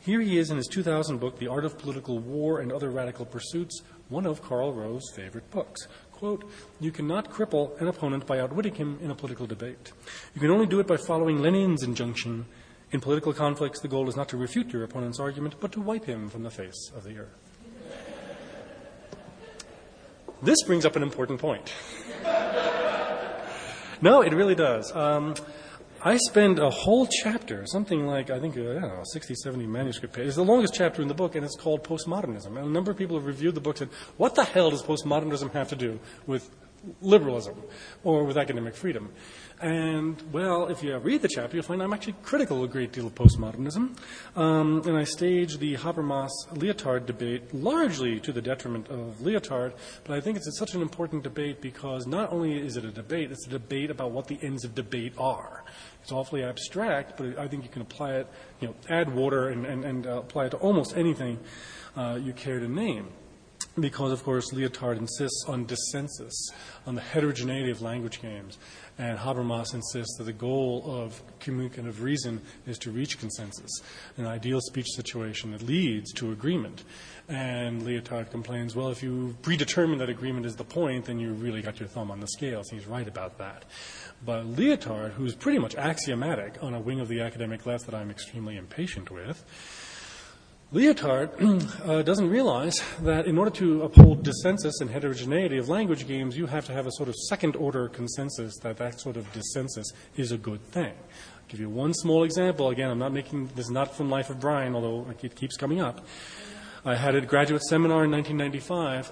[0.00, 3.26] Here he is in his 2000 book, The Art of Political War and Other Radical
[3.26, 5.88] Pursuits, one of Karl Rove's favorite books.
[6.12, 9.92] Quote, you cannot cripple an opponent by outwitting him in a political debate.
[10.34, 12.46] You can only do it by following Lenin's injunction.
[12.92, 16.06] In political conflicts, the goal is not to refute your opponent's argument, but to wipe
[16.06, 17.49] him from the face of the earth.
[20.42, 21.72] This brings up an important point.
[24.00, 24.90] no, it really does.
[24.96, 25.34] Um,
[26.02, 29.66] I spend a whole chapter, something like, I think, uh, I don't know, 60, 70
[29.66, 30.28] manuscript pages.
[30.28, 32.46] It's the longest chapter in the book, and it's called Postmodernism.
[32.46, 34.82] And a number of people have reviewed the book and said, what the hell does
[34.82, 36.48] postmodernism have to do with
[37.02, 37.62] liberalism
[38.02, 39.10] or with academic freedom?
[39.60, 42.92] And, well, if you read the chapter, you'll find I'm actually critical of a great
[42.92, 43.94] deal of postmodernism.
[44.34, 50.16] Um, and I stage the Habermas Lyotard debate largely to the detriment of Lyotard, but
[50.16, 53.46] I think it's such an important debate because not only is it a debate, it's
[53.48, 55.62] a debate about what the ends of debate are.
[56.02, 58.28] It's awfully abstract, but I think you can apply it,
[58.60, 61.38] you know, add water and, and, and uh, apply it to almost anything
[61.96, 63.08] uh, you care to name.
[63.78, 66.50] because, of course, Lyotard insists on dissensus,
[66.86, 68.58] on the heterogeneity of language games.
[69.00, 73.80] And Habermas insists that the goal of communicative reason is to reach consensus,
[74.18, 76.84] an ideal speech situation that leads to agreement.
[77.26, 81.62] And Lyotard complains, well, if you predetermine that agreement is the point, then you really
[81.62, 82.68] got your thumb on the scales.
[82.68, 83.64] He's right about that.
[84.22, 88.10] But Lyotard, who's pretty much axiomatic on a wing of the academic left that I'm
[88.10, 89.42] extremely impatient with,
[90.72, 91.30] Lyotard
[91.88, 96.46] uh, doesn't realize that in order to uphold dissensus and heterogeneity of language games, you
[96.46, 100.30] have to have a sort of second order consensus that that sort of dissensus is
[100.30, 100.92] a good thing.
[100.92, 102.68] I'll give you one small example.
[102.68, 105.80] Again, I'm not making this is not from Life of Brian, although it keeps coming
[105.80, 106.06] up.
[106.84, 109.10] I had a graduate seminar in 1995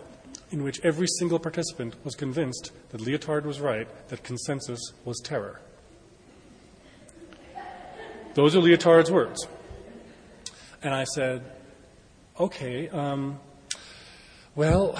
[0.53, 5.61] in which every single participant was convinced that Lyotard was right, that consensus was terror.
[8.35, 9.44] Those are Lyotard's words.
[10.80, 11.42] And I said,
[12.38, 13.40] okay, um,
[14.54, 14.96] well,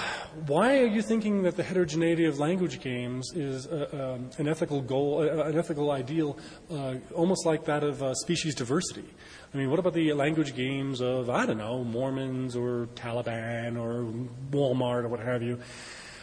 [0.47, 4.81] why are you thinking that the heterogeneity of language games is uh, um, an ethical
[4.81, 6.37] goal, uh, an ethical ideal,
[6.69, 9.05] uh, almost like that of uh, species diversity?
[9.53, 14.03] I mean, what about the language games of, I don't know, Mormons or Taliban or
[14.51, 15.59] Walmart or what have you?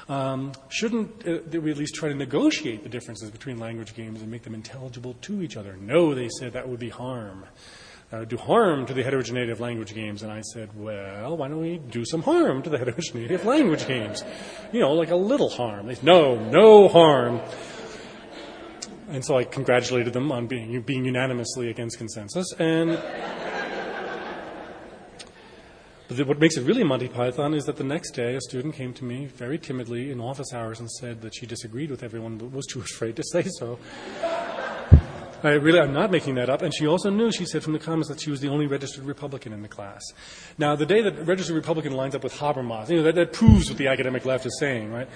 [0.08, 4.30] Um, shouldn't uh, we at least try to negotiate the differences between language games and
[4.30, 5.76] make them intelligible to each other?
[5.76, 7.46] No, they said that would be harm
[8.12, 10.22] uh, do harm to the heterogeneity of language games.
[10.22, 13.86] And I said, well, why don't we do some harm to the heterogeneity of language
[13.86, 14.24] games?
[14.72, 15.86] You know, like a little harm.
[15.86, 17.40] They said, no, no harm.
[19.08, 22.52] And so I congratulated them on being, being unanimously against consensus.
[22.58, 23.00] And
[26.08, 28.94] but what makes it really Monty Python is that the next day a student came
[28.94, 32.52] to me very timidly in office hours and said that she disagreed with everyone but
[32.52, 33.78] was too afraid to say so.
[35.42, 36.62] I really, I'm not making that up.
[36.62, 39.04] And she also knew, she said from the comments, that she was the only registered
[39.04, 40.02] Republican in the class.
[40.58, 43.68] Now, the day that registered Republican lines up with Habermas, you know, that, that proves
[43.68, 45.08] what the academic left is saying, right?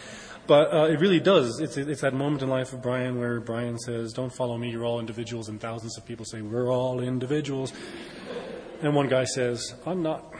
[0.46, 1.60] But uh, it really does.
[1.60, 4.84] It's, it's that moment in life of Brian where Brian says, Don't follow me, you're
[4.84, 5.48] all individuals.
[5.48, 7.72] And thousands of people say, We're all individuals.
[8.82, 10.32] And one guy says, I'm not.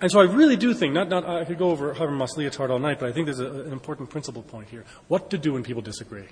[0.00, 2.80] And so I really do think, not, not I could go over Habermas Lyotard all
[2.80, 4.84] night, but I think there's a, an important principle point here.
[5.06, 6.26] What to do when people disagree.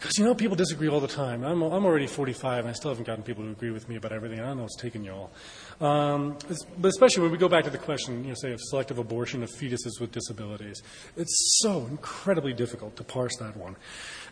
[0.00, 1.44] Because, you know, people disagree all the time.
[1.44, 4.12] I'm, I'm already 45, and I still haven't gotten people to agree with me about
[4.12, 4.40] everything.
[4.40, 5.30] I don't know what's taking you all.
[5.78, 6.38] Um,
[6.78, 9.42] but especially when we go back to the question, you know, say, of selective abortion
[9.42, 10.82] of fetuses with disabilities.
[11.18, 13.76] It's so incredibly difficult to parse that one.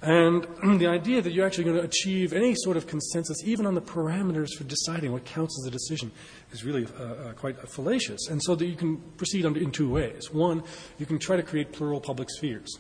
[0.01, 0.47] And
[0.81, 3.83] the idea that you're actually going to achieve any sort of consensus, even on the
[3.83, 6.11] parameters for deciding what counts as a decision,
[6.51, 8.29] is really uh, uh, quite fallacious.
[8.31, 10.33] And so that you can proceed in two ways.
[10.33, 10.63] One,
[10.99, 12.79] you can try to create plural public spheres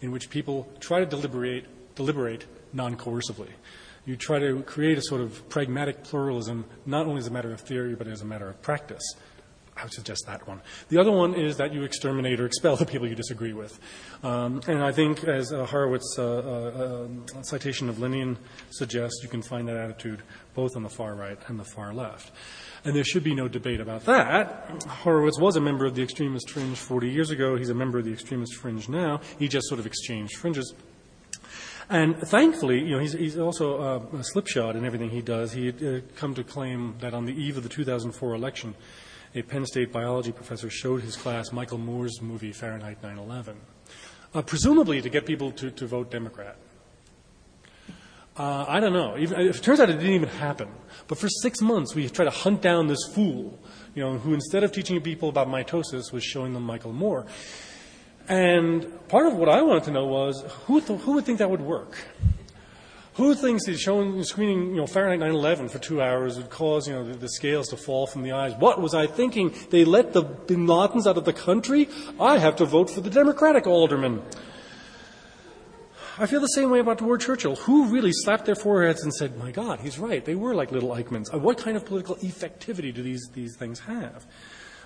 [0.00, 1.64] in which people try to deliberate
[1.98, 3.50] deliberate non coercively.
[4.06, 7.60] You try to create a sort of pragmatic pluralism, not only as a matter of
[7.60, 9.02] theory, but as a matter of practice.
[9.76, 10.60] I would suggest that one.
[10.88, 13.78] The other one is that you exterminate or expel the people you disagree with.
[14.24, 18.38] Um, and I think, as uh, Horowitz' uh, uh, citation of Lenin
[18.70, 20.22] suggests, you can find that attitude
[20.54, 22.32] both on the far right and the far left.
[22.84, 24.82] And there should be no debate about that.
[24.88, 27.56] Horowitz was a member of the extremist fringe 40 years ago.
[27.56, 29.20] He's a member of the extremist fringe now.
[29.38, 30.74] He just sort of exchanged fringes.
[31.90, 35.52] And thankfully, you know, he's, he's also uh, a slipshod in everything he does.
[35.52, 38.74] He had uh, come to claim that on the eve of the 2004 election,
[39.34, 43.56] a Penn State biology professor showed his class Michael Moore's movie Fahrenheit 9/11,
[44.34, 46.56] uh, presumably to get people to, to vote Democrat.
[48.36, 49.18] Uh, I don't know.
[49.18, 50.68] Even, it turns out it didn't even happen.
[51.08, 53.58] But for six months, we tried to hunt down this fool,
[53.96, 57.26] you know, who instead of teaching people about mitosis was showing them Michael Moore.
[58.28, 61.50] And part of what I wanted to know was who, th- who would think that
[61.50, 61.96] would work?
[63.14, 66.94] Who thinks that showing, screening, you know, Fahrenheit 9/11 for two hours would cause, you
[66.94, 68.54] know, the, the, scales to fall from the eyes?
[68.54, 69.52] What was I thinking?
[69.70, 71.88] They let the Bin Ladens out of the country.
[72.20, 74.22] I have to vote for the Democratic alderman.
[76.16, 77.56] I feel the same way about the Ward Churchill.
[77.56, 80.24] Who really slapped their foreheads and said, "My God, he's right.
[80.24, 83.80] They were like little Eichmanns." Uh, what kind of political effectivity do these these things
[83.80, 84.26] have?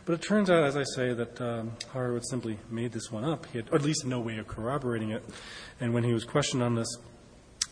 [0.05, 3.47] But it turns out, as I say, that um, Horowitz simply made this one up.
[3.47, 5.23] He had at least no way of corroborating it.
[5.81, 6.89] And when he was questioned on this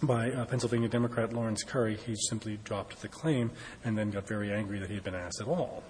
[0.03, 3.51] by uh, Pennsylvania Democrat Lawrence Curry, he simply dropped the claim
[3.85, 5.83] and then got very angry that he had been asked at all.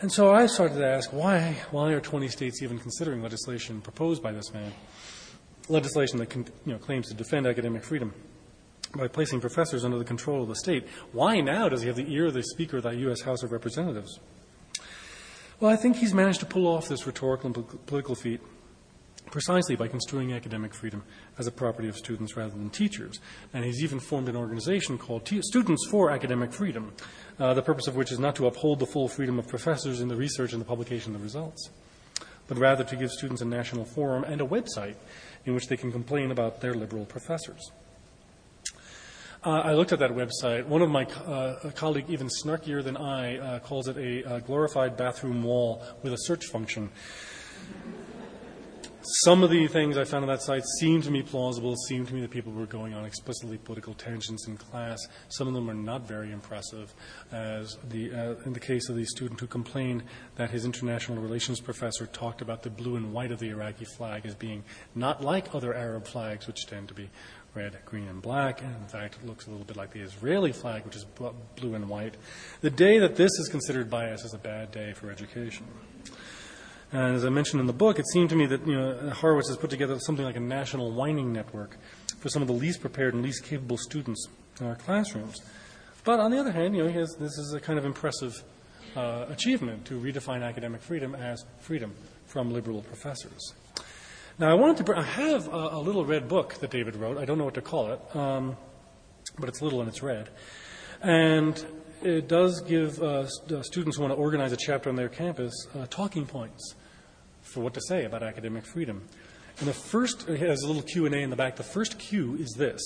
[0.00, 4.22] And so I started to ask, why, why are 20 states even considering legislation proposed
[4.22, 4.72] by this man?
[5.68, 8.14] Legislation that con- you know, claims to defend academic freedom
[8.94, 10.86] by placing professors under the control of the state.
[11.12, 13.22] Why now does he have the ear of the Speaker of the U.S.
[13.22, 14.20] House of Representatives?
[15.58, 18.42] Well, I think he's managed to pull off this rhetorical and political feat
[19.30, 21.02] precisely by construing academic freedom
[21.38, 23.20] as a property of students rather than teachers.
[23.54, 26.92] And he's even formed an organization called Students for Academic Freedom,
[27.38, 30.08] uh, the purpose of which is not to uphold the full freedom of professors in
[30.08, 31.70] the research and the publication of the results,
[32.48, 34.96] but rather to give students a national forum and a website
[35.46, 37.72] in which they can complain about their liberal professors.
[39.46, 40.66] Uh, I looked at that website.
[40.66, 44.96] One of my uh, colleague, even snarkier than I, uh, calls it a uh, glorified
[44.96, 46.90] bathroom wall with a search function.
[49.22, 52.14] Some of the things I found on that site seemed to me plausible, seemed to
[52.14, 54.98] me that people were going on explicitly political tangents in class.
[55.28, 56.92] Some of them are not very impressive,
[57.30, 60.02] as the, uh, in the case of the student who complained
[60.34, 64.26] that his international relations professor talked about the blue and white of the Iraqi flag
[64.26, 64.64] as being
[64.96, 67.08] not like other Arab flags, which tend to be
[67.56, 70.52] red, green, and black, and in fact it looks a little bit like the Israeli
[70.52, 71.04] flag, which is
[71.56, 72.14] blue and white.
[72.60, 75.66] The day that this is considered bias is a bad day for education.
[76.92, 79.48] And as I mentioned in the book, it seemed to me that you know, Horowitz
[79.48, 81.76] has put together something like a national whining network
[82.20, 84.28] for some of the least prepared and least capable students
[84.60, 85.40] in our classrooms.
[86.04, 88.42] But on the other hand, you know, has, this is a kind of impressive
[88.94, 91.92] uh, achievement to redefine academic freedom as freedom
[92.26, 93.54] from liberal professors.
[94.38, 94.94] Now, I wanted to.
[94.94, 97.16] I have a, a, little red book that David wrote.
[97.16, 98.54] I don't know what to call it, um,
[99.38, 100.28] but it's little and it's red,
[101.00, 101.64] and
[102.02, 105.54] it does give uh, uh, students who want to organize a chapter on their campus
[105.74, 106.74] uh, talking points
[107.40, 109.08] for what to say about academic freedom.
[109.58, 111.56] And the first it has a little Q and A in the back.
[111.56, 112.82] The first Q is this: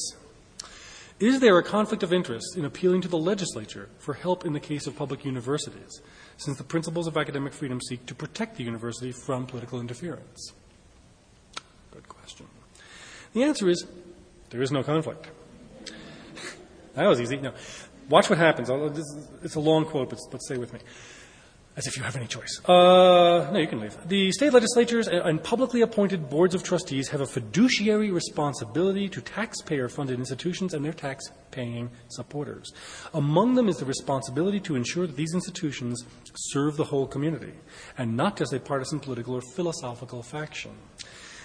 [1.18, 4.60] Is there a conflict of interest in appealing to the legislature for help in the
[4.60, 6.00] case of public universities,
[6.36, 10.52] since the principles of academic freedom seek to protect the university from political interference?
[12.30, 12.46] Question.
[13.32, 13.86] The answer is
[14.50, 15.28] there is no conflict.
[16.94, 17.38] that was easy.
[17.38, 17.52] No.
[18.08, 18.70] Watch what happens.
[19.42, 20.80] It's a long quote, but, but stay with me.
[21.76, 22.60] As if you have any choice.
[22.64, 23.96] Uh, no, you can leave.
[24.06, 29.88] The state legislatures and publicly appointed boards of trustees have a fiduciary responsibility to taxpayer
[29.88, 32.72] funded institutions and their tax paying supporters.
[33.14, 36.04] Among them is the responsibility to ensure that these institutions
[36.34, 37.54] serve the whole community
[37.98, 40.72] and not just a partisan, political, or philosophical faction.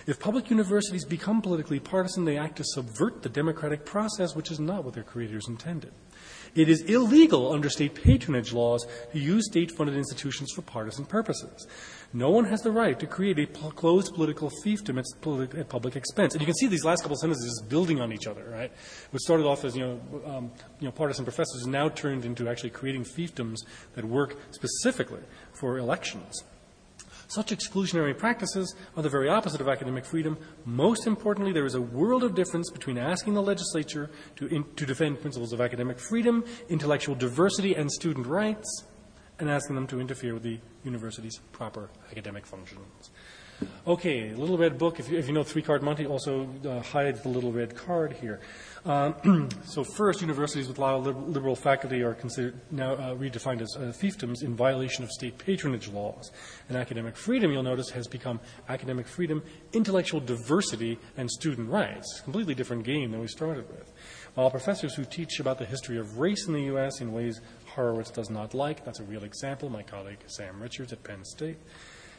[0.07, 4.59] If public universities become politically partisan, they act to subvert the democratic process, which is
[4.59, 5.91] not what their creators intended.
[6.53, 11.67] It is illegal under state patronage laws to use state funded institutions for partisan purposes.
[12.13, 16.33] No one has the right to create a closed political fiefdom at, public expense.
[16.33, 18.71] And you can see these last couple of sentences building on each other, right?
[19.11, 22.69] What started off as, you know, um, you know, partisan professors now turned into actually
[22.69, 23.57] creating fiefdoms
[23.95, 25.21] that work specifically
[25.59, 26.43] for elections.
[27.27, 30.37] Such exclusionary practices are the very opposite of academic freedom.
[30.65, 34.85] Most importantly, there is a world of difference between asking the legislature to, in, to
[34.85, 38.83] defend principles of academic freedom, intellectual diversity, and student rights,
[39.39, 43.11] and asking them to interfere with the university's proper academic functions.
[43.87, 47.21] Okay, Little Red Book, if you, if you know Three Card Monte, also uh, hides
[47.21, 48.41] the little red card here.
[48.85, 53.61] Um, so first, universities with a lot of liberal faculty are considered now uh, redefined
[53.61, 56.31] as uh, fiefdoms in violation of state patronage laws.
[56.69, 59.41] And academic freedom, you'll notice, has become academic freedom,
[59.73, 62.21] intellectual diversity, and student rights.
[62.23, 63.91] Completely different game than we started with.
[64.35, 67.01] While professors who teach about the history of race in the U.S.
[67.01, 71.03] in ways Horowitz does not like, that's a real example, my colleague Sam Richards at
[71.03, 71.57] Penn State,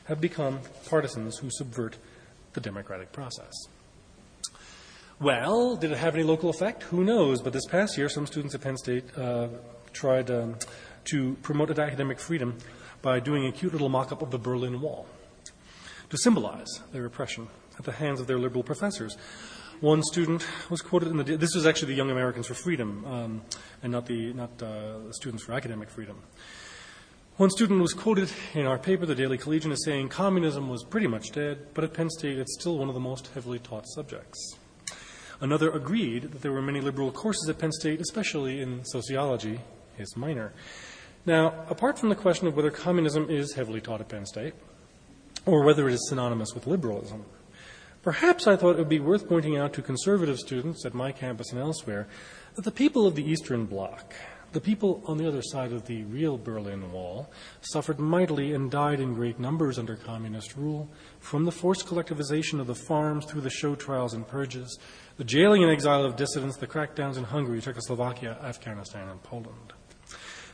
[0.04, 1.96] have become partisans who subvert
[2.54, 3.52] the democratic process.
[5.18, 6.82] Well, did it have any local effect?
[6.84, 7.40] Who knows?
[7.40, 9.48] But this past year, some students at Penn State uh,
[9.94, 10.56] tried um,
[11.06, 12.58] to promote academic freedom
[13.00, 15.06] by doing a cute little mock up of the Berlin Wall
[16.10, 17.48] to symbolize their repression
[17.78, 19.16] at the hands of their liberal professors.
[19.80, 21.24] One student was quoted in the.
[21.38, 23.42] This was actually the Young Americans for Freedom, um,
[23.82, 26.22] and not the not uh, Students for Academic Freedom.
[27.38, 31.06] One student was quoted in our paper, the Daily Collegian, as saying communism was pretty
[31.06, 34.56] much dead, but at Penn State it's still one of the most heavily taught subjects.
[35.40, 39.60] Another agreed that there were many liberal courses at Penn State, especially in sociology,
[39.96, 40.52] his minor.
[41.26, 44.54] Now, apart from the question of whether communism is heavily taught at Penn State,
[45.44, 47.24] or whether it is synonymous with liberalism,
[48.02, 51.50] perhaps I thought it would be worth pointing out to conservative students at my campus
[51.50, 52.06] and elsewhere
[52.54, 54.14] that the people of the Eastern Bloc,
[54.52, 57.28] the people on the other side of the real Berlin Wall
[57.60, 62.66] suffered mightily and died in great numbers under communist rule, from the forced collectivization of
[62.66, 64.78] the farms through the show trials and purges,
[65.16, 69.72] the jailing and exile of dissidents, the crackdowns in Hungary, Czechoslovakia, Afghanistan, and Poland.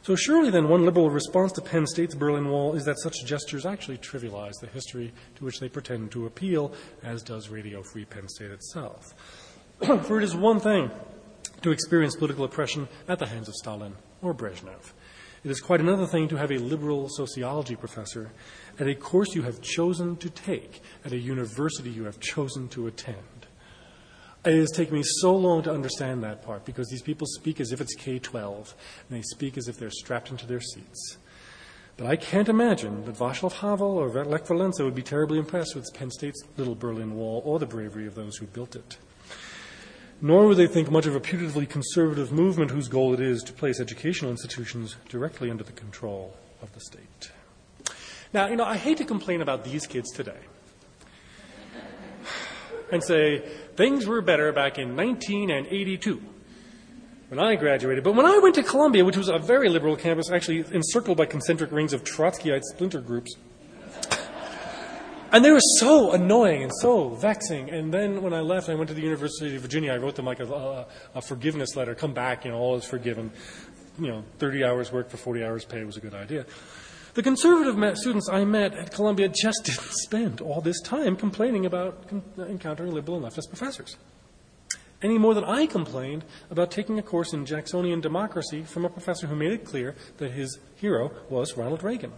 [0.03, 3.65] So, surely then, one liberal response to Penn State's Berlin Wall is that such gestures
[3.65, 6.73] actually trivialize the history to which they pretend to appeal,
[7.05, 9.15] as does Radio Free Penn State itself.
[10.03, 10.91] For it is one thing
[11.63, 14.93] to experience political oppression at the hands of Stalin or Brezhnev.
[15.45, 18.31] It is quite another thing to have a liberal sociology professor
[18.79, 22.87] at a course you have chosen to take at a university you have chosen to
[22.87, 23.32] attend.
[24.45, 27.70] It has taken me so long to understand that part because these people speak as
[27.70, 28.74] if it's K 12
[29.09, 31.16] and they speak as if they're strapped into their seats.
[31.97, 35.93] But I can't imagine that Václav Havel or Lech Walesa would be terribly impressed with
[35.95, 38.97] Penn State's little Berlin Wall or the bravery of those who built it.
[40.20, 43.53] Nor would they think much of a putatively conservative movement whose goal it is to
[43.53, 47.30] place educational institutions directly under the control of the state.
[48.32, 50.38] Now, you know, I hate to complain about these kids today
[52.93, 53.43] and say
[53.77, 56.23] things were better back in 1982
[57.29, 58.05] when I graduated.
[58.05, 61.27] But when I went to Columbia, which was a very liberal campus, actually encircled by
[61.27, 63.35] concentric rings of Trotskyite splinter groups,
[65.33, 67.70] and they were so annoying and so vexing.
[67.70, 69.93] And then when I left, I went to the University of Virginia.
[69.93, 71.95] I wrote them like a, a, a forgiveness letter.
[71.95, 73.33] Come back, you know, all is forgiven.
[73.99, 76.45] You know, 30 hours work for 40 hours pay was a good idea.
[77.15, 82.09] The conservative students I met at Columbia just didn't spend all this time complaining about
[82.39, 83.97] uh, encountering liberal and leftist professors.
[85.03, 89.27] Any more than I complained about taking a course in Jacksonian democracy from a professor
[89.27, 92.13] who made it clear that his hero was Ronald Reagan.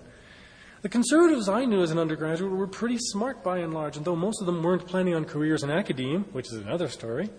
[0.83, 4.15] The conservatives I knew as an undergraduate were pretty smart by and large, and though
[4.15, 7.31] most of them weren't planning on careers in academia, which is another story,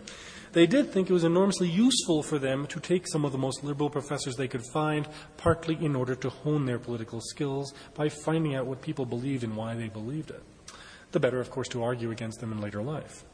[0.56, 3.62] they did think it was enormously useful for them to take some of the most
[3.62, 8.56] liberal professors they could find, partly in order to hone their political skills by finding
[8.56, 10.41] out what people believed and why they believed it.
[11.12, 13.26] The better, of course, to argue against them in later life.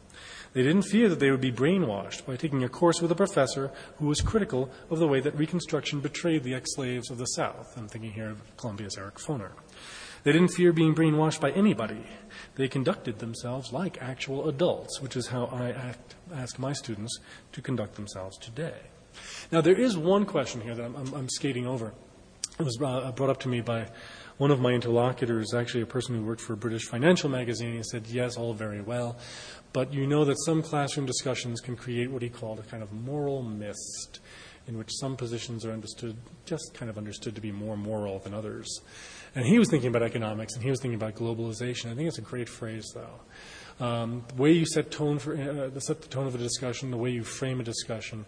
[0.53, 3.71] They didn't fear that they would be brainwashed by taking a course with a professor
[3.99, 7.77] who was critical of the way that Reconstruction betrayed the ex slaves of the South.
[7.77, 9.51] I'm thinking here of Columbia's Eric Foner.
[10.23, 12.05] They didn't fear being brainwashed by anybody.
[12.55, 17.19] They conducted themselves like actual adults, which is how I act, ask my students
[17.53, 18.75] to conduct themselves today.
[19.51, 21.93] Now, there is one question here that I'm, I'm, I'm skating over.
[22.59, 23.87] It was uh, brought up to me by
[24.37, 27.75] one of my interlocutors, actually a person who worked for a British financial magazine.
[27.75, 29.17] He said, Yes, all very well,
[29.73, 32.91] but you know that some classroom discussions can create what he called a kind of
[32.91, 34.19] moral mist,
[34.67, 36.15] in which some positions are understood,
[36.45, 38.81] just kind of understood to be more moral than others.
[39.33, 41.91] And he was thinking about economics and he was thinking about globalization.
[41.91, 43.85] I think it's a great phrase, though.
[43.85, 46.97] Um, the way you set, tone for, uh, set the tone of a discussion, the
[46.97, 48.25] way you frame a discussion,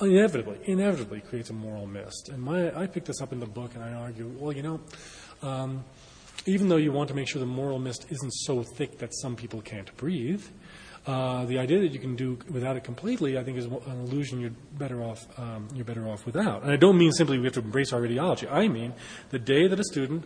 [0.00, 2.30] inevitably, inevitably creates a moral mist.
[2.30, 4.80] And my, I picked this up in the book and I argue, well, you know,
[5.42, 5.84] um,
[6.46, 9.34] even though you want to make sure the moral mist isn't so thick that some
[9.36, 10.44] people can't breathe,
[11.06, 14.40] uh, the idea that you can do without it completely, I think, is an illusion
[14.40, 15.26] you're better off.
[15.38, 16.62] Um, you're better off without.
[16.62, 18.48] And I don't mean simply we have to embrace our ideology.
[18.48, 18.94] I mean
[19.28, 20.24] the day that a student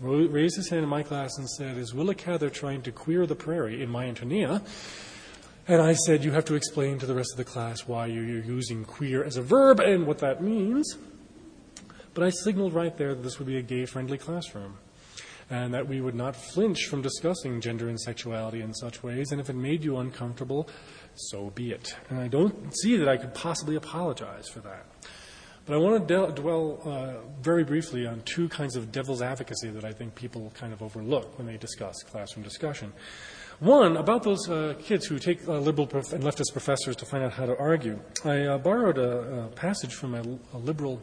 [0.00, 3.34] raised his hand in my class and said, Is Willa Cather trying to queer the
[3.34, 4.62] prairie in my Antonia?
[5.68, 8.24] And I said, You have to explain to the rest of the class why you're
[8.24, 10.96] using queer as a verb and what that means.
[12.14, 14.78] But I signaled right there that this would be a gay friendly classroom
[15.50, 19.30] and that we would not flinch from discussing gender and sexuality in such ways.
[19.30, 20.68] And if it made you uncomfortable,
[21.14, 21.94] so be it.
[22.10, 24.86] And I don't see that I could possibly apologize for that.
[25.66, 29.84] But I want to dwell uh, very briefly on two kinds of devil's advocacy that
[29.84, 32.92] I think people kind of overlook when they discuss classroom discussion.
[33.58, 37.24] One, about those uh, kids who take uh, liberal prof- and leftist professors to find
[37.24, 37.98] out how to argue.
[38.24, 41.02] I uh, borrowed a, a, passage from a, a, liberal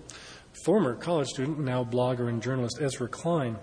[0.63, 3.57] former college student, now blogger and journalist, Ezra Klein,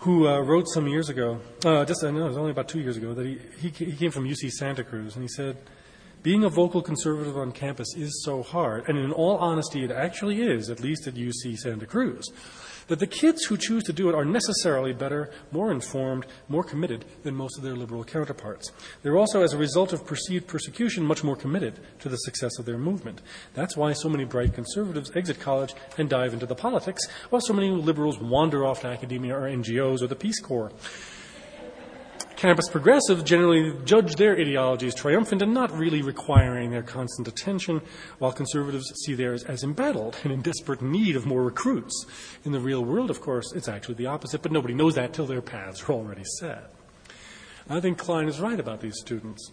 [0.00, 2.80] who uh, wrote some years ago, uh, just I know it was only about two
[2.80, 5.58] years ago, that he, he, he came from UC Santa Cruz, and he said,
[6.22, 10.42] being a vocal conservative on campus is so hard, and in all honesty, it actually
[10.42, 12.30] is, at least at UC Santa Cruz,
[12.88, 17.04] that the kids who choose to do it are necessarily better, more informed, more committed
[17.22, 18.70] than most of their liberal counterparts.
[19.02, 22.66] They're also, as a result of perceived persecution, much more committed to the success of
[22.66, 23.22] their movement.
[23.54, 27.54] That's why so many bright conservatives exit college and dive into the politics, while so
[27.54, 30.72] many liberals wander off to academia or NGOs or the Peace Corps.
[32.40, 37.82] Campus progressives generally judge their ideologies triumphant and not really requiring their constant attention,
[38.18, 42.06] while conservatives see theirs as embattled and in desperate need of more recruits.
[42.46, 45.26] In the real world, of course, it's actually the opposite, but nobody knows that till
[45.26, 46.72] their paths are already set.
[47.68, 49.52] I think Klein is right about these students.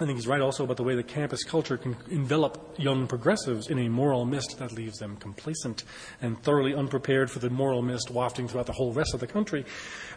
[0.00, 3.68] I think he's right also about the way the campus culture can envelop young progressives
[3.68, 5.82] in a moral mist that leaves them complacent
[6.22, 9.64] and thoroughly unprepared for the moral mist wafting throughout the whole rest of the country.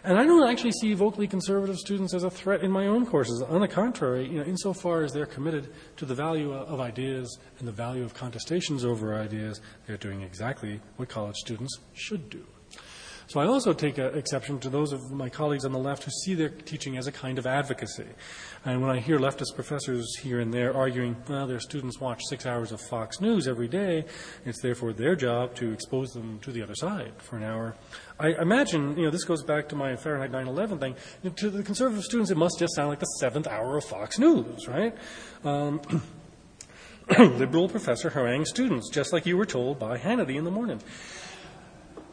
[0.04, 3.42] And I don't actually see vocally conservative students as a threat in my own courses.
[3.42, 7.66] On the contrary, you know, insofar as they're committed to the value of ideas and
[7.66, 12.46] the value of contestations over ideas, they're doing exactly what college students should do.
[13.26, 16.34] So I also take exception to those of my colleagues on the left who see
[16.34, 18.06] their teaching as a kind of advocacy.
[18.64, 22.46] And when I hear leftist professors here and there arguing, well, their students watch six
[22.46, 24.04] hours of Fox News every day,
[24.44, 27.74] it's therefore their job to expose them to the other side for an hour.
[28.18, 30.96] I imagine, you know, this goes back to my Fahrenheit 9/11 thing.
[31.36, 34.68] To the conservative students, it must just sound like the seventh hour of Fox News,
[34.68, 34.94] right?
[35.44, 35.80] Um,
[37.18, 40.80] liberal professor harangues students, just like you were told by Hannity in the morning.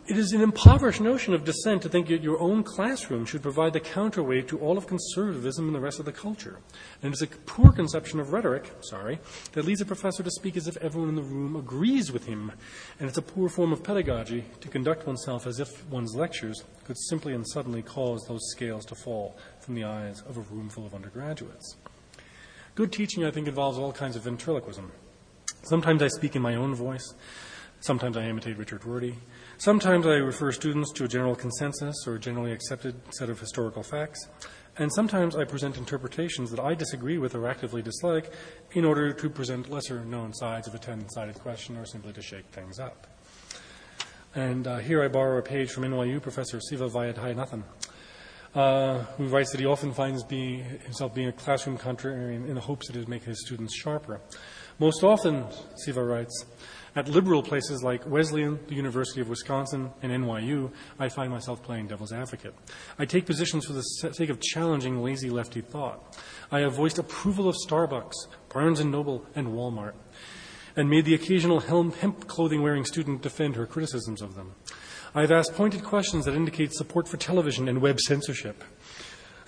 [0.10, 3.74] It is an impoverished notion of dissent to think that your own classroom should provide
[3.74, 6.58] the counterweight to all of conservatism and the rest of the culture.
[7.04, 9.20] And it's a poor conception of rhetoric, sorry,
[9.52, 12.52] that leads a professor to speak as if everyone in the room agrees with him.
[13.00, 16.98] And it's a poor form of pedagogy to conduct oneself as if one's lectures could
[16.98, 20.88] simply and suddenly cause those scales to fall from the eyes of a room full
[20.88, 21.76] of undergraduates.
[22.74, 24.92] Good teaching, I think, involves all kinds of ventriloquism.
[25.62, 27.14] Sometimes I speak in my own voice.
[27.82, 29.16] Sometimes I imitate Richard Rorty.
[29.60, 33.84] Sometimes I refer students to a general consensus or a generally accepted set of historical
[33.84, 34.26] facts.
[34.78, 38.32] And sometimes I present interpretations that I disagree with or actively dislike
[38.72, 42.22] in order to present lesser known sides of a 10 sided question or simply to
[42.22, 43.06] shake things up.
[44.34, 47.64] And uh, here I borrow a page from NYU professor Siva Vaidhyanathan,
[48.56, 52.62] uh, who writes that he often finds being, himself being a classroom contrarian in the
[52.62, 54.22] hopes that it would make his students sharper.
[54.80, 56.46] Most often, Siva writes,
[56.96, 61.88] at liberal places like Wesleyan, the University of Wisconsin, and NYU, I find myself playing
[61.88, 62.54] devil's advocate.
[62.98, 66.18] I take positions for the sake of challenging lazy lefty thought.
[66.52, 68.14] I have voiced approval of Starbucks,
[68.54, 69.94] Barnes & Noble, and Walmart,
[70.76, 74.56] and made the occasional hemp clothing wearing student defend her criticisms of them.
[75.14, 78.64] I have asked pointed questions that indicate support for television and web censorship.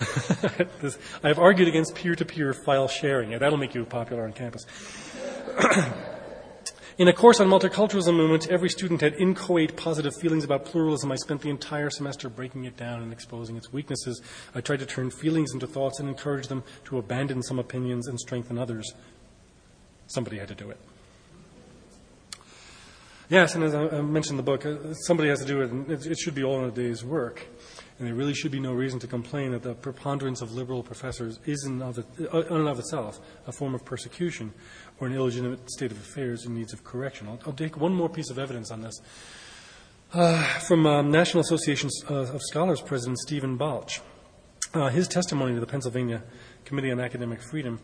[1.22, 3.30] I have argued against peer to peer file sharing.
[3.30, 4.66] Yeah, that'll make you popular on campus.
[6.98, 11.10] In a course on multiculturalism movement, every student had inchoate positive feelings about pluralism.
[11.10, 14.20] I spent the entire semester breaking it down and exposing its weaknesses.
[14.54, 18.20] I tried to turn feelings into thoughts and encourage them to abandon some opinions and
[18.20, 18.92] strengthen others.
[20.06, 20.78] Somebody had to do it.
[23.30, 25.90] Yes, and as I mentioned in the book, uh, somebody has to do it, and
[25.90, 27.46] it should be all in a day's work.
[28.02, 31.38] And there really should be no reason to complain that the preponderance of liberal professors
[31.46, 34.52] is, in, of uh, in and of itself, a form of persecution
[34.98, 37.28] or an illegitimate state of affairs in needs of correction.
[37.28, 39.00] I'll, I'll take one more piece of evidence on this.
[40.12, 44.00] Uh, from um, National Association uh, of Scholars President Stephen Balch.
[44.74, 46.24] Uh, his testimony to the Pennsylvania
[46.64, 47.78] Committee on Academic Freedom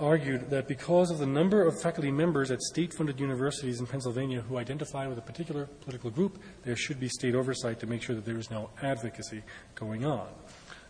[0.00, 4.40] argued that because of the number of faculty members at state funded universities in Pennsylvania
[4.40, 8.16] who identify with a particular political group, there should be state oversight to make sure
[8.16, 9.42] that there is no advocacy
[9.74, 10.26] going on.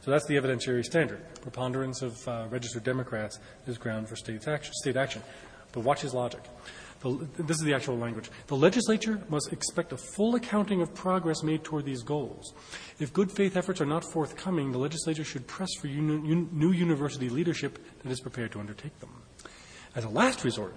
[0.01, 1.21] So that's the evidentiary standard.
[1.41, 4.73] Preponderance of uh, registered Democrats is ground for state action.
[4.75, 5.23] State action.
[5.73, 6.43] But watch his logic.
[7.05, 8.31] This is the actual language.
[8.47, 12.55] The legislature must expect a full accounting of progress made toward these goals.
[12.99, 17.79] If good faith efforts are not forthcoming, the legislature should press for new university leadership
[18.03, 19.11] that is prepared to undertake them.
[19.95, 20.75] As a last resort,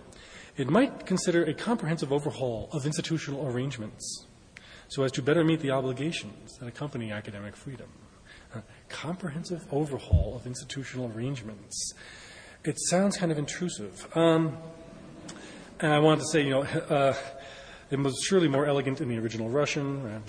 [0.57, 4.25] it might consider a comprehensive overhaul of institutional arrangements
[4.89, 7.87] so as to better meet the obligations that accompany academic freedom
[8.55, 11.93] a comprehensive overhaul of institutional arrangements.
[12.63, 14.07] It sounds kind of intrusive.
[14.15, 14.57] Um,
[15.79, 17.15] and I wanted to say, you know, uh,
[17.91, 20.23] it was surely more elegant in the original Russian.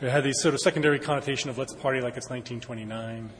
[0.00, 3.30] It had these sort of secondary connotation of let's party like it's 1929.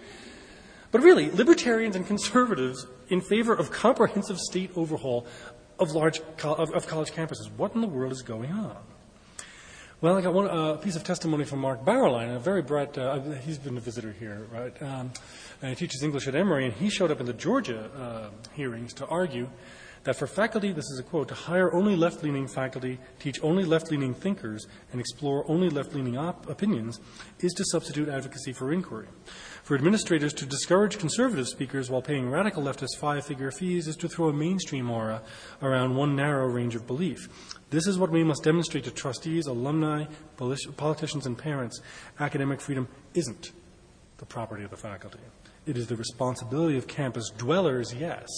[0.91, 5.27] But really, libertarians and conservatives in favor of comprehensive state overhaul
[5.79, 7.51] of large of, of college campuses.
[7.57, 8.79] What in the world is going on?
[10.03, 13.18] Well, I got one uh, piece of testimony from Mark Bauerlein, a very bright, uh,
[13.47, 14.82] he's been a visitor here, right?
[14.82, 15.11] Um,
[15.62, 18.92] and he teaches English at Emory, and he showed up in the Georgia uh, hearings
[18.92, 19.49] to argue
[20.05, 23.64] that for faculty, this is a quote, to hire only left leaning faculty, teach only
[23.64, 27.01] left leaning thinkers, and explore only left leaning op- opinions
[27.40, 29.09] is to substitute advocacy for inquiry.
[29.67, 34.09] For administrators to discourage conservative speakers while paying radical leftists five figure fees is to
[34.09, 35.23] throw a mainstream aura
[35.61, 37.29] around one narrow range of belief.
[37.71, 40.05] This is what we must demonstrate to trustees, alumni,
[40.37, 41.81] politicians, and parents.
[42.21, 43.51] Academic freedom isn't
[44.19, 45.19] the property of the faculty.
[45.67, 48.29] It is the responsibility of campus dwellers, yes,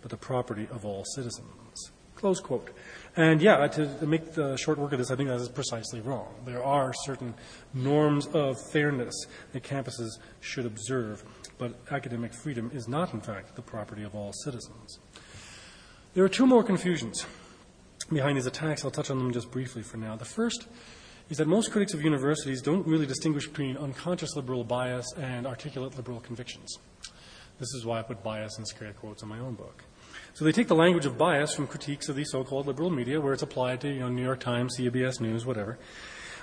[0.00, 1.90] but the property of all citizens.
[2.14, 2.70] Close quote.
[3.18, 6.32] And yeah, to, make the short work of this, I think that is precisely wrong.
[6.44, 7.34] There are certain
[7.74, 11.24] norms of fairness that campuses should observe,
[11.58, 15.00] but academic freedom is not, in fact, the property of all citizens.
[16.14, 17.26] There are two more confusions
[18.08, 18.84] behind these attacks.
[18.84, 20.14] I'll touch on them just briefly for now.
[20.14, 20.68] The first
[21.28, 25.96] is that most critics of universities don't really distinguish between unconscious liberal bias and articulate
[25.96, 26.72] liberal convictions.
[27.58, 29.82] This is why I put bias in scare quotes in my own book.
[30.38, 33.32] So they take the language of bias from critiques of the so-called liberal media, where
[33.32, 35.80] it's applied to you know, New York Times, CBS News, whatever,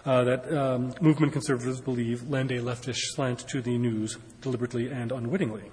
[0.05, 5.13] uh, that um, movement conservatives believe lend a leftish slant to the news deliberately and
[5.13, 5.71] unwittingly.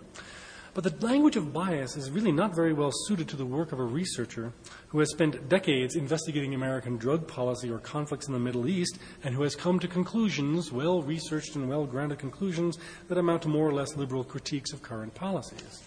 [0.73, 3.81] But the language of bias is really not very well suited to the work of
[3.81, 4.53] a researcher
[4.91, 9.35] who has spent decades investigating American drug policy or conflicts in the Middle East and
[9.35, 13.67] who has come to conclusions, well researched and well grounded conclusions, that amount to more
[13.67, 15.83] or less liberal critiques of current policies.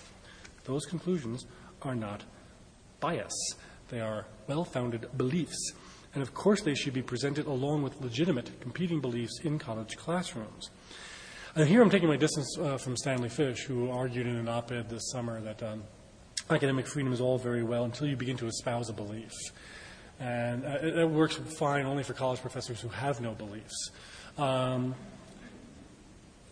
[0.66, 1.46] Those conclusions
[1.86, 2.24] are not
[3.00, 3.54] bias,
[3.90, 5.74] they are well founded beliefs.
[6.14, 10.70] And of course, they should be presented along with legitimate competing beliefs in college classrooms.
[11.56, 14.72] And here I'm taking my distance uh, from Stanley Fish, who argued in an op
[14.72, 15.84] ed this summer that um,
[16.50, 19.32] academic freedom is all very well until you begin to espouse a belief.
[20.20, 23.92] And uh, it, it, works fine only for college professors who have no beliefs.
[24.38, 24.96] Um,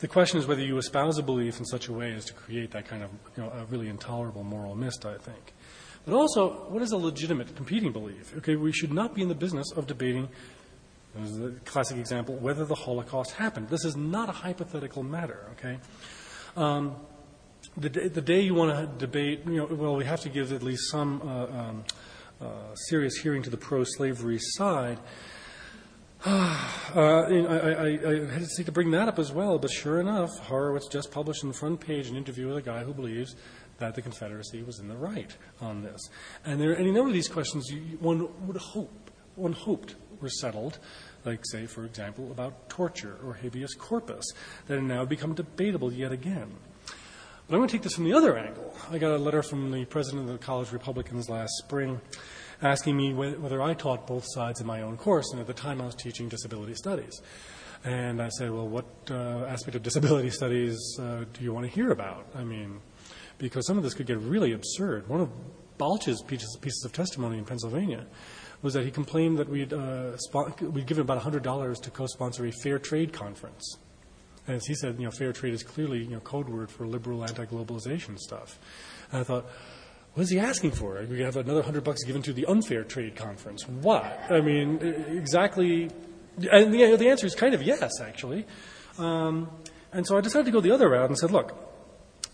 [0.04, 2.72] the question is whether you espouse a belief in such a way as to create
[2.72, 5.54] that kind of you know, a really intolerable moral mist, I think.
[6.06, 8.36] But also, what is a legitimate competing belief?
[8.40, 10.28] Okay, we should not be in the business of debating
[11.18, 13.70] a classic example, whether the Holocaust happened.
[13.70, 15.78] This is not a hypothetical matter, okay?
[16.58, 16.98] Um,
[17.78, 20.52] the, day, the day you want to debate, you know, well, we have to give
[20.52, 21.84] at least some uh, um,
[22.42, 25.00] uh, serious hearing to the pro slavery side.
[26.96, 30.88] Uh, I, I, I, hesitate to bring that up as well, but sure enough, Horowitz
[30.88, 33.36] just published in the front page an interview with a guy who believes
[33.80, 36.00] that the Confederacy was in the right on this.
[36.46, 40.30] And there are any number of these questions you, one would hope, one hoped were
[40.30, 40.78] settled,
[41.26, 44.26] like, say, for example, about torture or habeas corpus,
[44.68, 46.52] that have now become debatable yet again.
[47.48, 48.72] But I'm going to take this from the other angle.
[48.92, 52.00] I got a letter from the president of the College Republicans last spring
[52.62, 55.82] asking me whether I taught both sides in my own course, and at the time
[55.82, 57.22] I was teaching disability studies.
[57.84, 61.72] And I said, Well, what uh, aspect of disability studies uh, do you want to
[61.72, 62.28] hear about?
[62.36, 62.80] I mean,
[63.38, 65.08] because some of this could get really absurd.
[65.10, 65.30] One of
[65.78, 68.06] Balch's pieces, pieces of testimony in Pennsylvania
[68.62, 70.12] was that he complained that we'd, uh,
[70.62, 73.78] we'd given about $100 to co-sponsor a fair trade conference.
[74.48, 76.88] And as he said, you know, fair trade is clearly, you know, code word for
[76.88, 78.60] liberal anti-globalization stuff.
[79.12, 79.50] And I thought,
[80.14, 81.04] what is he asking for?
[81.10, 83.68] We have another hundred bucks given to the unfair trade conference.
[83.68, 84.20] What?
[84.30, 84.78] I mean,
[85.10, 85.90] exactly.
[86.52, 88.46] And the, the answer is kind of yes, actually.
[88.98, 89.50] Um,
[89.92, 91.58] and so I decided to go the other route and said, look,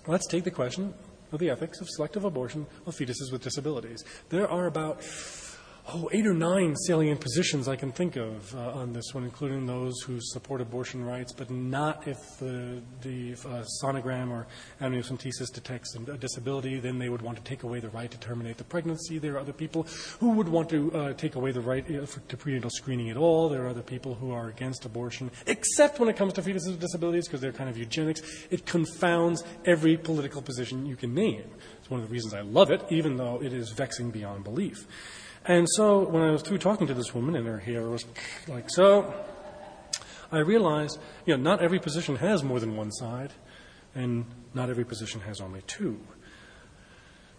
[0.07, 0.93] let's take the question
[1.31, 4.03] of the ethics of selective abortion of fetuses with disabilities.
[4.29, 5.03] There are about
[5.93, 9.65] oh, eight or nine salient positions I can think of uh, on this one, including
[9.65, 14.47] those who support abortion rights, but not if the, the uh, sonogram or
[14.81, 18.57] amniocentesis detects a disability, then they would want to take away the right to terminate
[18.57, 19.17] the pregnancy.
[19.17, 19.87] There are other people
[20.19, 23.49] who would want to uh, take away the right uh, to prenatal screening at all.
[23.49, 26.79] There are other people who are against abortion, except when it comes to fetuses with
[26.79, 28.21] disabilities, because they're kind of eugenics.
[28.49, 31.49] It confounds every political position you can name.
[31.79, 34.87] It's one of the reasons I love it, even though it is vexing beyond belief.
[35.45, 38.05] And so when I was through talking to this woman, and her hair was
[38.47, 39.13] like so,
[40.31, 43.33] I realized, you know, not every position has more than one side,
[43.95, 45.99] and not every position has only two.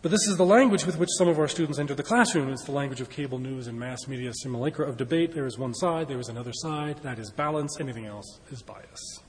[0.02, 2.48] But this is the language with which some of our students enter the classroom.
[2.50, 5.34] It's the language of cable news and mass media simulacra of debate.
[5.34, 7.02] There is one side, there is another side.
[7.02, 7.78] That is balance.
[7.78, 9.20] Anything else is bias.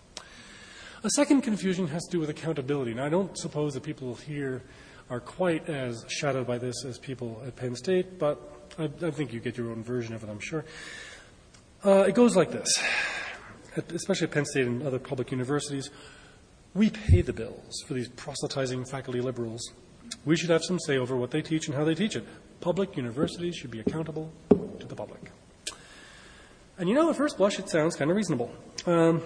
[1.04, 2.94] A second confusion has to do with accountability.
[2.94, 4.64] Now, I don't suppose that people here
[5.10, 9.34] are quite as shadowed by this as people at Penn State, but I, I, think
[9.34, 10.66] you get your own version of it, I'm sure.
[11.84, 12.68] Uh, it goes like this,
[13.76, 15.90] at, especially at Penn State and other public universities.
[16.74, 19.62] We pay the bills for these proselytizing faculty liberals.
[20.26, 22.26] We should have some say over what they teach and how they teach it.
[22.62, 25.32] Public universities should be accountable to the public.
[26.78, 28.54] And you know, at first blush, it sounds kind of reasonable.
[28.86, 29.22] Um,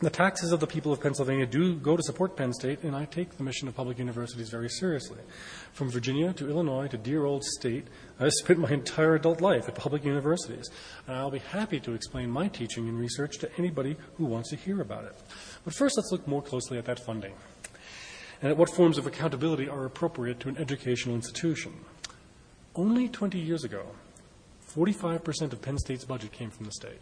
[0.00, 3.04] the taxes of the people of Pennsylvania do go to support Penn State, and I
[3.06, 5.18] take the mission of public universities very seriously.
[5.72, 7.88] From Virginia to Illinois to dear old state,
[8.20, 10.70] I've spent my entire adult life at public universities,
[11.06, 14.56] and I'll be happy to explain my teaching and research to anybody who wants to
[14.56, 15.16] hear about it.
[15.64, 17.34] But first, let's look more closely at that funding
[18.40, 21.72] and at what forms of accountability are appropriate to an educational institution.
[22.76, 23.86] Only 20 years ago,
[24.76, 27.00] 45% of Penn State's budget came from the state.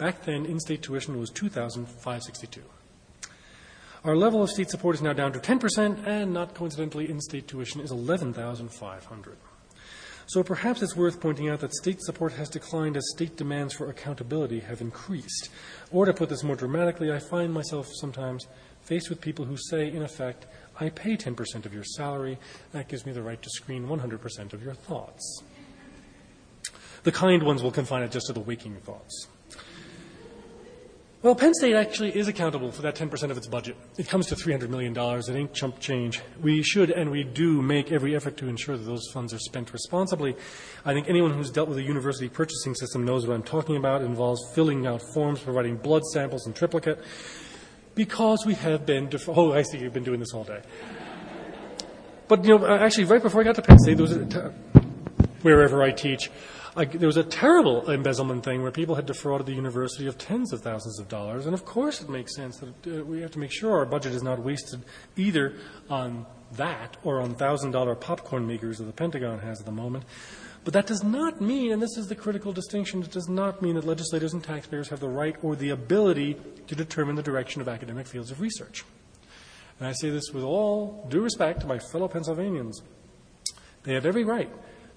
[0.00, 2.62] Back then, in-state tuition was 2,562.
[4.02, 7.82] Our level of state support is now down to 10%, and not coincidentally, in-state tuition
[7.82, 9.36] is 11,500.
[10.24, 13.90] So perhaps it's worth pointing out that state support has declined as state demands for
[13.90, 15.50] accountability have increased.
[15.92, 18.46] Or to put this more dramatically, I find myself sometimes
[18.80, 20.46] faced with people who say, in effect,
[20.80, 22.38] I pay 10% of your salary,
[22.72, 25.42] that gives me the right to screen 100% of your thoughts.
[27.02, 29.28] The kind ones will confine it just to the waking thoughts.
[31.22, 33.76] Well, Penn State actually is accountable for that 10% of its budget.
[33.98, 34.96] It comes to $300 million.
[34.96, 36.22] It ain't chump change.
[36.40, 39.70] We should and we do make every effort to ensure that those funds are spent
[39.74, 40.34] responsibly.
[40.82, 44.00] I think anyone who's dealt with a university purchasing system knows what I'm talking about.
[44.00, 46.98] It involves filling out forms, providing blood samples in triplicate,
[47.94, 50.62] because we have been, def- oh, I see, you've been doing this all day.
[52.28, 54.24] But, you know, uh, actually, right before I got to Penn State, there was a
[54.24, 54.38] t-
[55.42, 56.30] wherever I teach,
[56.76, 60.52] I, there was a terrible embezzlement thing where people had defrauded the university of tens
[60.52, 61.46] of thousands of dollars.
[61.46, 64.14] And of course, it makes sense that uh, we have to make sure our budget
[64.14, 64.84] is not wasted
[65.16, 65.54] either
[65.88, 70.04] on that or on thousand dollar popcorn makers that the Pentagon has at the moment.
[70.62, 73.76] But that does not mean, and this is the critical distinction, it does not mean
[73.76, 77.68] that legislators and taxpayers have the right or the ability to determine the direction of
[77.68, 78.84] academic fields of research.
[79.78, 82.82] And I say this with all due respect to my fellow Pennsylvanians.
[83.84, 84.50] They have every right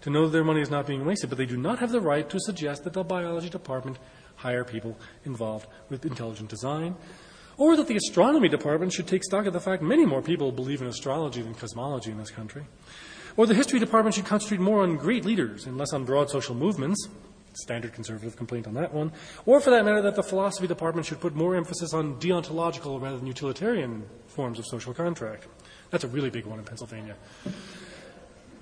[0.04, 2.02] to know that their money is not being wasted, but they do not have the
[2.02, 3.98] right to suggest that the biology department
[4.36, 6.96] hire people involved with intelligent design,
[7.58, 10.82] or that the astronomy department should take stock of the fact many more people believe
[10.82, 12.66] in astrology than cosmology in this country,
[13.38, 16.54] or the history department should concentrate more on great leaders and less on broad social
[16.54, 17.08] movements.
[17.56, 19.12] Standard conservative complaint on that one.
[19.46, 23.18] Or, for that matter, that the philosophy department should put more emphasis on deontological rather
[23.18, 25.46] than utilitarian forms of social contract.
[25.92, 27.16] That's a really big one in Pennsylvania.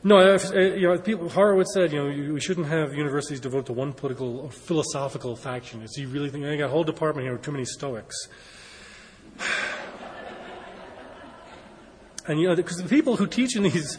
[0.04, 3.74] No, uh, you know, people, Horowitz said, you know, we shouldn't have universities devoted to
[3.74, 5.84] one political or philosophical faction.
[5.84, 8.28] Is he really thinking, I got a whole department here with too many Stoics?
[12.28, 13.98] And, you know, because the people who teach in these,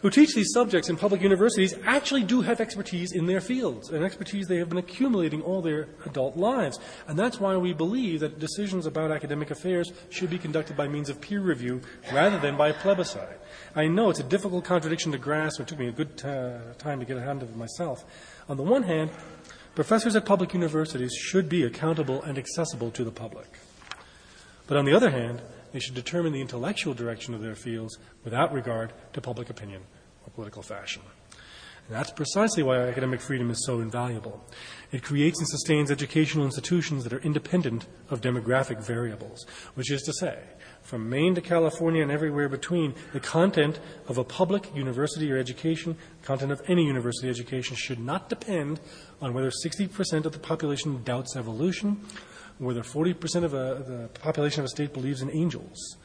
[0.00, 4.04] who teach these subjects in public universities actually do have expertise in their fields, and
[4.04, 6.78] expertise they have been accumulating all their adult lives.
[7.06, 11.08] And that's why we believe that decisions about academic affairs should be conducted by means
[11.08, 11.80] of peer review
[12.12, 13.40] rather than by plebiscite.
[13.74, 15.60] I know it's a difficult contradiction to grasp.
[15.60, 18.04] It took me a good uh, time to get a hand of it myself.
[18.48, 19.10] On the one hand,
[19.74, 23.48] professors at public universities should be accountable and accessible to the public.
[24.66, 25.40] But on the other hand,
[25.76, 29.82] they should determine the intellectual direction of their fields without regard to public opinion
[30.24, 31.02] or political fashion.
[31.86, 34.42] And that's precisely why academic freedom is so invaluable.
[34.90, 40.14] It creates and sustains educational institutions that are independent of demographic variables, which is to
[40.14, 40.38] say,
[40.80, 45.94] from Maine to California and everywhere between, the content of a public university or education,
[46.22, 48.80] content of any university education, should not depend
[49.20, 52.00] on whether 60% of the population doubts evolution,
[52.58, 55.96] whether 40% of a, the population of a state believes in angels.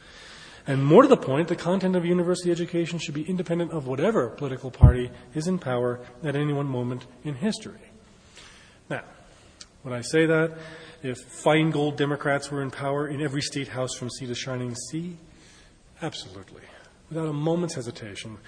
[0.66, 4.28] And more to the point, the content of university education should be independent of whatever
[4.28, 7.80] political party is in power at any one moment in history.
[8.88, 9.02] Now,
[9.82, 10.56] when I say that,
[11.02, 15.16] if Feingold Democrats were in power in every state house from sea to shining sea?
[16.00, 16.62] Absolutely.
[17.08, 18.38] Without a moment's hesitation.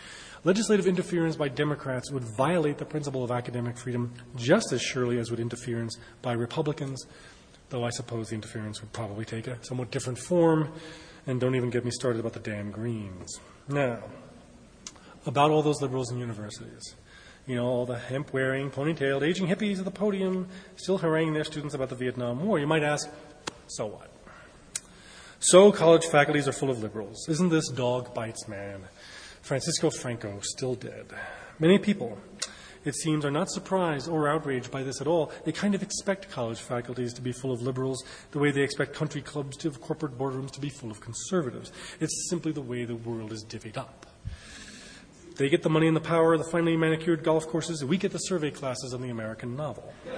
[0.44, 5.30] Legislative interference by Democrats would violate the principle of academic freedom just as surely as
[5.30, 7.06] would interference by Republicans,
[7.74, 10.72] though I suppose the interference would probably take a somewhat different form.
[11.26, 13.40] And don't even get me started about the damn Greens.
[13.68, 13.98] Now,
[15.26, 16.94] about all those liberals in universities
[17.46, 21.44] you know, all the hemp wearing, ponytailed, aging hippies at the podium, still haranguing their
[21.44, 22.58] students about the Vietnam War.
[22.58, 23.08] You might ask,
[23.66, 24.10] so what?
[25.40, 27.26] So college faculties are full of liberals.
[27.28, 28.84] Isn't this dog bites man?
[29.42, 31.06] Francisco Franco still dead.
[31.58, 32.18] Many people,
[32.84, 35.32] it seems, are not surprised or outraged by this at all.
[35.44, 38.92] They kind of expect college faculties to be full of liberals the way they expect
[38.94, 41.72] country clubs to have corporate boardrooms to be full of conservatives.
[42.00, 44.06] It's simply the way the world is divvied up.
[45.36, 47.84] They get the money and the power, the finely manicured golf courses.
[47.84, 49.92] We get the survey classes on the American novel.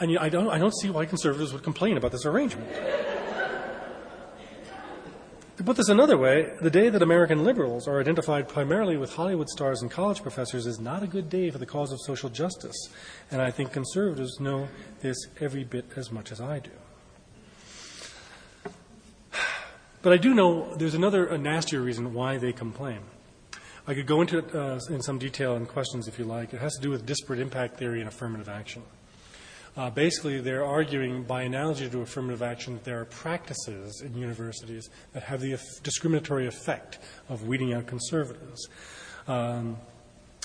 [0.00, 2.70] and I, don't, I don't see why conservatives would complain about this arrangement.
[5.64, 9.48] To put this another way, the day that American liberals are identified primarily with Hollywood
[9.48, 12.76] stars and college professors is not a good day for the cause of social justice.
[13.30, 14.68] And I think conservatives know
[15.00, 16.70] this every bit as much as I do.
[20.02, 22.98] But I do know there's another a nastier reason why they complain.
[23.86, 26.52] I could go into it uh, in some detail in questions if you like.
[26.52, 28.82] It has to do with disparate impact theory and affirmative action.
[29.76, 34.88] Uh, basically, they're arguing by analogy to affirmative action that there are practices in universities
[35.12, 36.98] that have the discriminatory effect
[37.28, 38.68] of weeding out conservatives.
[39.26, 39.76] Um,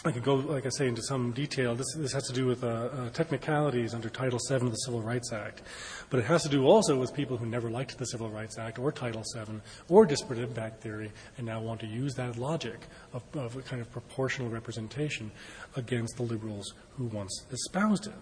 [0.05, 1.75] I could go, like I say, into some detail.
[1.75, 5.01] This, this has to do with uh, uh, technicalities under Title VII of the Civil
[5.01, 5.61] Rights Act.
[6.09, 8.79] But it has to do also with people who never liked the Civil Rights Act
[8.79, 9.59] or Title VII
[9.89, 12.79] or disparate impact theory and now want to use that logic
[13.11, 15.31] of, of a kind of proportional representation
[15.75, 18.13] against the liberals who once espoused it.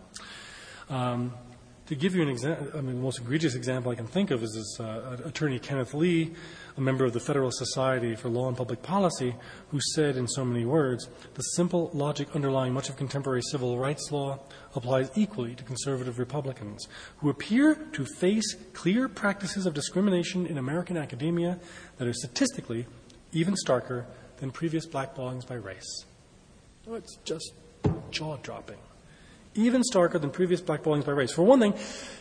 [0.90, 1.34] Um,
[1.88, 4.44] To give you an example, I mean, the most egregious example I can think of
[4.44, 6.34] is this uh, attorney Kenneth Lee,
[6.76, 9.34] a member of the Federal Society for Law and Public Policy,
[9.72, 14.12] who said in so many words, the simple logic underlying much of contemporary civil rights
[14.12, 14.38] law
[14.76, 20.98] applies equally to conservative Republicans who appear to face clear practices of discrimination in American
[20.98, 21.58] academia
[22.00, 22.86] that are statistically
[23.32, 24.04] even starker
[24.42, 26.04] than previous blackballings by race.
[26.86, 27.54] Oh, it's just
[28.12, 28.78] jaw dropping
[29.58, 31.32] even starker than previous blackballings by race.
[31.32, 31.74] For one thing,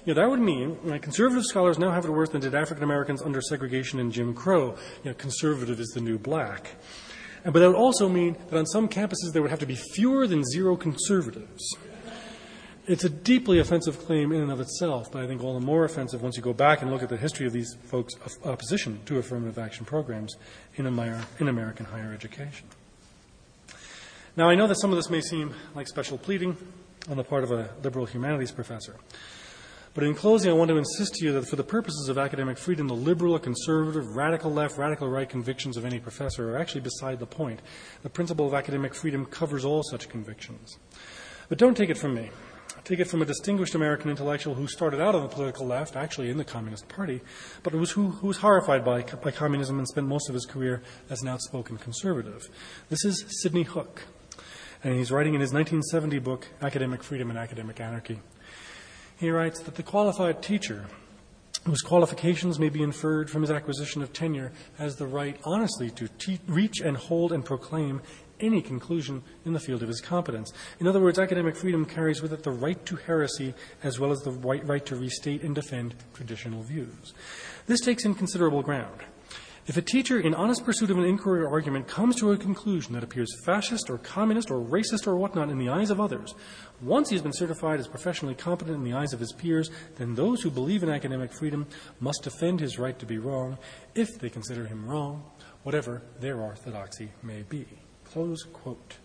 [0.04, 3.22] you know, that would mean conservative scholars now have it worse than did African Americans
[3.22, 4.76] under segregation and Jim Crow.
[5.04, 6.72] You know, conservative is the new black.
[7.44, 9.76] And, but that would also mean that on some campuses there would have to be
[9.76, 11.76] fewer than zero conservatives.
[12.88, 15.84] It's a deeply offensive claim in and of itself, but I think all the more
[15.84, 18.14] offensive once you go back and look at the history of these folks'
[18.44, 20.36] opposition to affirmative action programs
[20.76, 22.68] in, in American higher education.
[24.36, 26.56] Now, I know that some of this may seem like special pleading,
[27.08, 28.96] on the part of a liberal humanities professor.
[29.96, 32.58] But in closing, I want to insist to you that for the purposes of academic
[32.58, 37.18] freedom, the liberal, conservative, radical left, radical right convictions of any professor are actually beside
[37.18, 37.60] the point.
[38.02, 40.76] The principle of academic freedom covers all such convictions.
[41.48, 42.30] But don't take it from me.
[42.84, 46.28] Take it from a distinguished American intellectual who started out on the political left, actually
[46.28, 47.22] in the Communist Party,
[47.62, 50.82] but was who, who was horrified by, by communism and spent most of his career
[51.08, 52.48] as an outspoken conservative.
[52.90, 54.02] This is Sidney Hook
[54.86, 58.20] and he's writing in his 1970 book, Academic Freedom and Academic Anarchy.
[59.18, 60.86] He writes that the qualified teacher,
[61.64, 66.06] whose qualifications may be inferred from his acquisition of tenure, has the right honestly to
[66.06, 68.00] te- reach and hold and proclaim
[68.38, 70.52] any conclusion in the field of his competence.
[70.78, 74.20] In other words, academic freedom carries with it the right to heresy as well as
[74.20, 77.12] the right, right to restate and defend traditional views.
[77.66, 79.00] This takes in considerable ground.
[79.68, 82.92] If a teacher, in honest pursuit of an inquiry or argument, comes to a conclusion
[82.92, 86.36] that appears fascist or communist or racist or whatnot in the eyes of others,
[86.80, 90.14] once he has been certified as professionally competent in the eyes of his peers, then
[90.14, 91.66] those who believe in academic freedom
[91.98, 93.58] must defend his right to be wrong
[93.96, 95.24] if they consider him wrong,
[95.64, 97.66] whatever their orthodoxy may be.
[98.04, 98.98] Close quote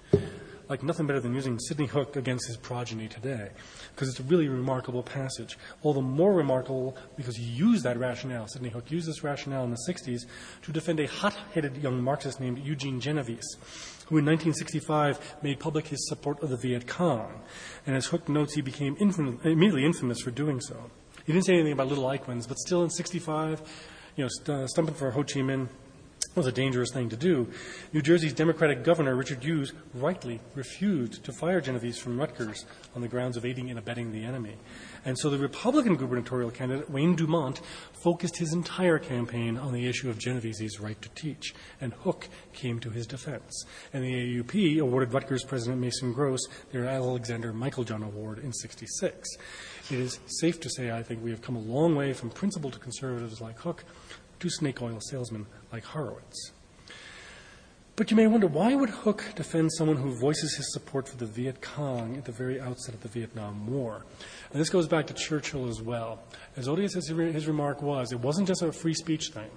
[0.72, 3.50] like nothing better than using Sidney Hook against his progeny today,
[3.94, 5.58] because it's a really remarkable passage.
[5.84, 8.48] All the more remarkable because he used that rationale.
[8.48, 10.22] Sidney Hook used this rationale in the 60s
[10.62, 13.58] to defend a hot headed young Marxist named Eugene Genovese,
[14.08, 17.42] who in 1965 made public his support of the Viet Cong.
[17.86, 20.90] And as Hook notes, he became infamous, immediately infamous for doing so.
[21.26, 23.62] He didn't say anything about little Eichmanns, but still in 65,
[24.16, 25.68] you know, st- stumping for Ho Chi Minh,
[26.36, 27.48] was a dangerous thing to do.
[27.92, 32.66] New Jersey's Democratic governor, Richard Hughes, rightly refused to fire Genovese from Rutgers
[32.96, 34.56] on the grounds of aiding and abetting the enemy.
[35.04, 37.62] And so the Republican gubernatorial candidate, Wayne Dumont,
[38.04, 42.80] focused his entire campaign on the issue of Genovese's right to teach, and Hook came
[42.80, 43.66] to his defense.
[43.94, 49.30] And the AAUP awarded Rutgers President Mason Gross their Alexander Meiklejohn Award in 66.
[49.90, 52.80] It is safe to say, I think, we have come a long way from principled
[52.80, 53.84] conservatives like Hook
[54.42, 56.52] to snake oil salesmen like Horowitz.
[57.96, 61.26] But you may wonder why would Hook defend someone who voices his support for the
[61.26, 64.06] Viet Cong at the very outset of the Vietnam War?
[64.52, 66.20] And this goes back to Churchill as well.
[66.58, 69.52] As odious as his remark was, it wasn't just a free speech thing.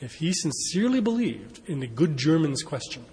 [0.00, 3.04] If he sincerely believed in the good Germans question,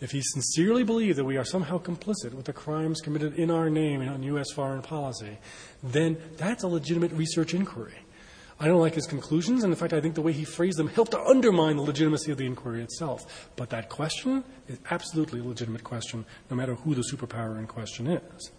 [0.00, 3.70] if he sincerely believed that we are somehow complicit with the crimes committed in our
[3.70, 4.50] name on U.S.
[4.50, 5.38] foreign policy,
[5.82, 7.94] then that's a legitimate research inquiry.
[8.58, 10.88] I don't like his conclusions, and in fact, I think the way he phrased them
[10.88, 13.50] helped to undermine the legitimacy of the inquiry itself.
[13.54, 18.06] But that question is absolutely a legitimate question, no matter who the superpower in question
[18.06, 18.50] is.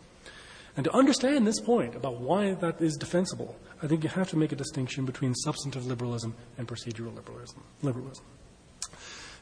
[0.76, 4.38] And to understand this point about why that is defensible, I think you have to
[4.38, 7.64] make a distinction between substantive liberalism and procedural liberalism.
[7.82, 8.24] liberalism.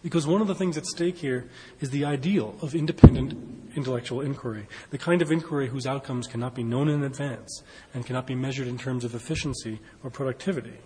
[0.02, 1.50] Because one of the things at stake here
[1.82, 6.64] is the ideal of independent intellectual inquiry, the kind of inquiry whose outcomes cannot be
[6.64, 7.64] known in advance
[7.94, 10.78] and cannot be measured in terms of efficiency or productivity.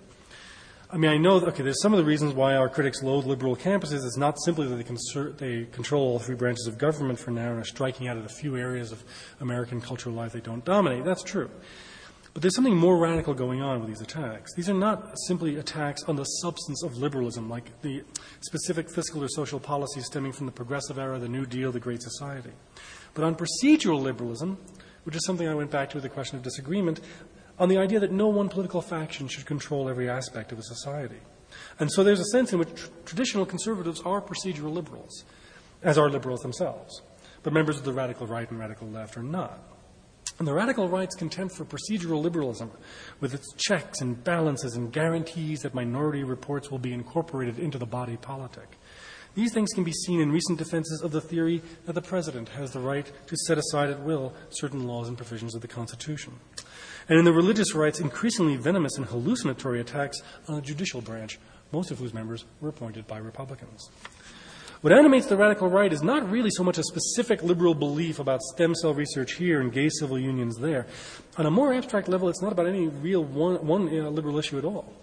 [0.91, 3.55] I mean, I know, okay, there's some of the reasons why our critics loathe liberal
[3.55, 4.03] campuses.
[4.03, 7.51] It's not simply that they, conser- they control all three branches of government for now
[7.51, 9.03] and are striking out at a few areas of
[9.39, 11.05] American cultural life they don't dominate.
[11.05, 11.51] That's true.
[12.33, 14.53] But there's something more radical going on with these attacks.
[14.53, 18.03] These are not simply attacks on the substance of liberalism, like the
[18.41, 22.01] specific fiscal or social policies stemming from the progressive era, the New Deal, the Great
[22.01, 22.51] Society,
[23.13, 24.57] but on procedural liberalism,
[25.03, 27.01] which is something I went back to with the question of disagreement,
[27.57, 31.19] on the idea that no one political faction should control every aspect of a society.
[31.79, 35.25] And so there's a sense in which tr- traditional conservatives are procedural liberals,
[35.81, 37.01] as are liberals themselves.
[37.43, 39.59] But members of the radical right and radical left are not.
[40.39, 42.71] And the radical right's contempt for procedural liberalism,
[43.19, 47.85] with its checks and balances and guarantees that minority reports will be incorporated into the
[47.85, 48.77] body politic,
[49.35, 52.71] These things can be seen in recent defenses of the theory that the President has
[52.71, 56.33] the right to set aside at will certain laws and provisions of the Constitution.
[57.07, 61.39] And in the religious right's increasingly venomous and hallucinatory attacks on the judicial branch,
[61.71, 63.89] most of whose members were appointed by Republicans.
[64.81, 68.41] What animates the radical right is not really so much a specific liberal belief about
[68.41, 70.87] stem cell research here and gay civil unions there.
[71.37, 74.57] On a more abstract level, it's not about any real one, one uh, liberal issue
[74.57, 74.93] at all.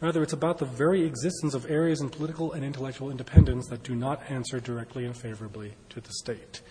[0.00, 3.96] Rather, it's about the very existence of areas in political and intellectual independence that do
[3.96, 6.62] not answer directly and favorably to the state.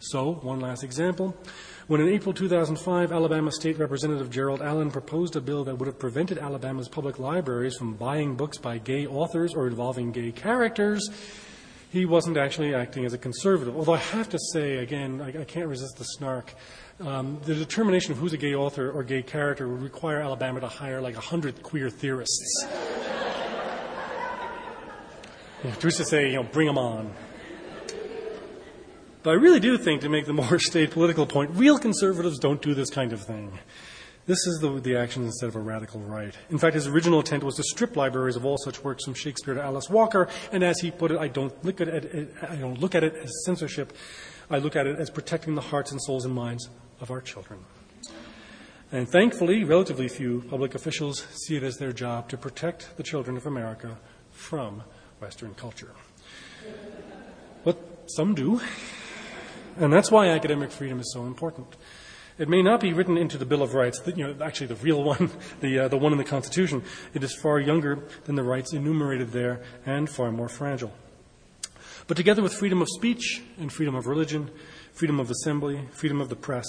[0.00, 1.34] So, one last example.
[1.86, 5.98] When in April 2005, Alabama State Representative Gerald Allen proposed a bill that would have
[5.98, 11.08] prevented Alabama's public libraries from buying books by gay authors or involving gay characters,
[11.90, 13.76] he wasn't actually acting as a conservative.
[13.76, 16.54] Although I have to say, again, I, I can't resist the snark.
[17.00, 20.68] Um, the determination of who's a gay author or gay character would require Alabama to
[20.68, 22.64] hire like 100 queer theorists.
[25.64, 27.12] yeah, just to say, you know, bring them on.
[29.24, 32.62] But I really do think, to make the more state political point, real conservatives don't
[32.62, 33.58] do this kind of thing.
[34.30, 36.32] This is the, the action instead of a radical right.
[36.50, 39.54] In fact, his original intent was to strip libraries of all such works from Shakespeare
[39.54, 42.78] to Alice Walker, and as he put it, I don't look at it, I don't
[42.78, 43.92] look at it as censorship.
[44.48, 46.68] I look at it as protecting the hearts and souls and minds
[47.00, 47.58] of our children.
[48.92, 53.36] And thankfully, relatively few public officials see it as their job to protect the children
[53.36, 53.98] of America
[54.30, 54.84] from
[55.18, 55.90] Western culture.
[57.64, 58.60] But some do.
[59.76, 61.74] And that's why academic freedom is so important.
[62.40, 65.04] It may not be written into the Bill of Rights, you know, actually the real
[65.04, 65.30] one,
[65.60, 66.82] the, uh, the one in the Constitution.
[67.12, 70.90] It is far younger than the rights enumerated there and far more fragile.
[72.06, 74.50] But together with freedom of speech and freedom of religion,
[74.94, 76.64] freedom of assembly, freedom of the press,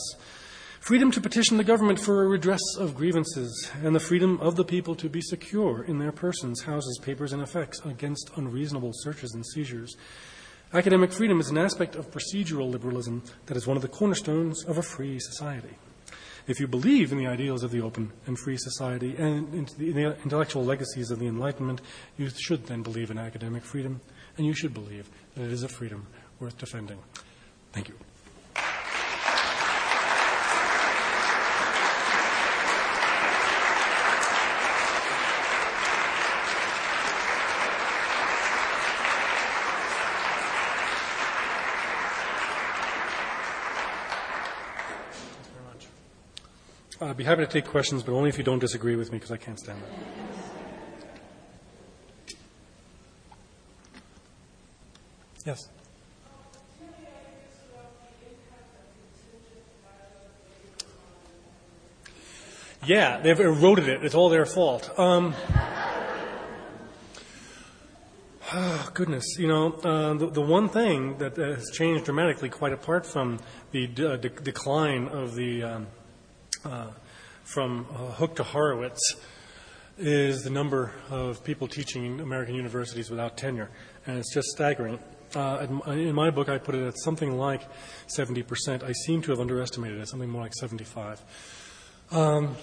[0.82, 4.66] freedom to petition the government for a redress of grievances, and the freedom of the
[4.66, 9.46] people to be secure in their persons, houses, papers, and effects against unreasonable searches and
[9.46, 9.96] seizures,
[10.74, 14.78] Academic freedom is an aspect of procedural liberalism that is one of the cornerstones of
[14.78, 15.76] a free society.
[16.48, 20.16] If you believe in the ideals of the open and free society and in the
[20.24, 21.82] intellectual legacies of the Enlightenment,
[22.18, 24.00] you should then believe in academic freedom,
[24.38, 26.08] and you should believe that it is a freedom
[26.40, 27.00] worth defending.
[27.74, 27.96] Thank you.
[47.04, 49.32] I'd be happy to take questions, but only if you don't disagree with me, because
[49.32, 49.90] I can't stand that.
[55.44, 55.68] Yes.
[62.86, 64.06] Yeah, they've eroded it.
[64.06, 64.92] It's all their fault.
[65.00, 65.34] Um,
[68.54, 73.08] oh, goodness, you know, uh, the, the, one thing that has changed dramatically, quite apart
[73.08, 73.40] from
[73.72, 75.88] the uh, de- decline of the um,
[76.66, 76.88] uh,
[77.44, 79.16] from uh, Hook to Horowitz
[79.98, 83.70] is the number of people teaching in American universities without tenure,
[84.06, 85.00] and it's just staggering.
[85.36, 87.62] Uh, in my book, I put it at something like
[88.08, 88.84] 70%.
[88.84, 91.22] I seem to have underestimated it, something more like 75.
[92.12, 92.56] Um,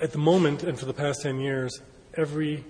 [0.00, 1.80] at the moment, and for the past 10 years,
[2.16, 2.64] every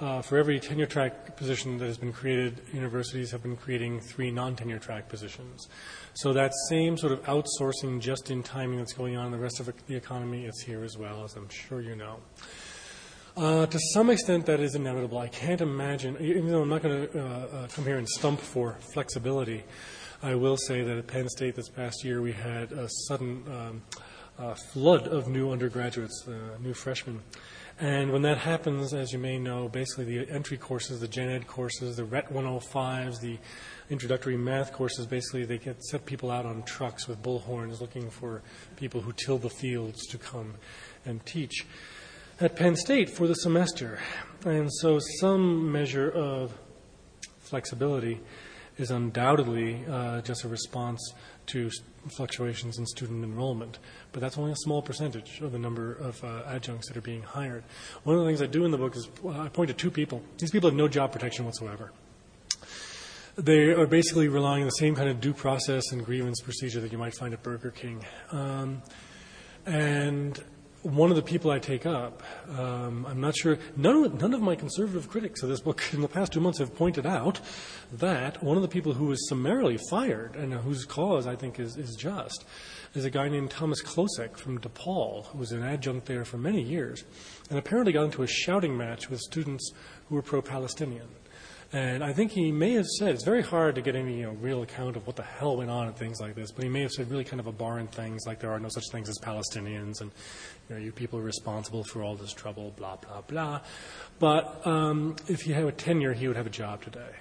[0.00, 4.30] uh, for every tenure track position that has been created, universities have been creating three
[4.30, 5.68] non tenure track positions.
[6.14, 9.60] So that same sort of outsourcing just in timing that's going on in the rest
[9.60, 12.20] of the economy is here as well, as I'm sure you know.
[13.36, 15.18] Uh, to some extent, that is inevitable.
[15.18, 18.40] I can't imagine, even though I'm not going to uh, uh, come here and stump
[18.40, 19.64] for flexibility,
[20.22, 23.82] I will say that at Penn State this past year we had a sudden um,
[24.38, 27.22] uh, flood of new undergraduates, uh, new freshmen.
[27.80, 31.46] And when that happens, as you may know, basically the entry courses, the gen ed
[31.46, 33.38] courses, the RET 105s, the
[33.88, 38.42] introductory math courses, basically they get set people out on trucks with bullhorns looking for
[38.76, 40.54] people who till the fields to come
[41.06, 41.64] and teach
[42.38, 43.98] at Penn State for the semester.
[44.44, 46.52] And so some measure of
[47.38, 48.20] flexibility
[48.76, 51.14] is undoubtedly uh, just a response
[51.46, 51.70] to
[52.08, 53.78] fluctuations in student enrollment.
[54.12, 57.22] But that's only a small percentage of the number of uh, adjuncts that are being
[57.22, 57.64] hired.
[58.04, 60.22] One of the things I do in the book is I point to two people.
[60.38, 61.92] These people have no job protection whatsoever
[63.36, 66.92] they are basically relying on the same kind of due process and grievance procedure that
[66.92, 68.04] you might find at Burger King.
[68.30, 68.82] Um,
[69.66, 70.42] and
[70.82, 72.22] one of the people I take up,
[72.56, 76.00] um, I'm not sure, none of, none of my conservative critics of this book in
[76.00, 77.40] the past two months have pointed out
[77.92, 81.76] that one of the people who was summarily fired and whose cause I think is,
[81.76, 82.44] is just
[82.94, 86.62] is a guy named Thomas Klocek from DePaul, who was an adjunct there for many
[86.62, 87.04] years,
[87.50, 89.72] and apparently got into a shouting match with students
[90.08, 91.08] who were pro Palestinian
[91.72, 94.32] And I think he may have said, it's very hard to get any you know,
[94.32, 96.82] real account of what the hell went on and things like this, but he may
[96.82, 100.00] have said really kind of abhorrent things like there are no such things as Palestinians
[100.00, 100.10] and
[100.68, 103.60] you, know, you people are responsible for all this trouble, blah, blah, blah.
[104.18, 107.14] But um, if he had a tenure, he would have a job today.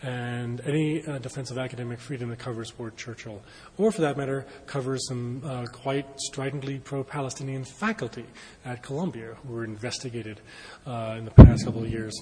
[0.00, 3.40] And any uh, defense of academic freedom that covers Ward Churchill,
[3.78, 8.26] or for that matter, covers some uh, quite stridently pro Palestinian faculty
[8.64, 10.40] at Columbia who were investigated
[10.86, 12.12] uh, in the past couple of years,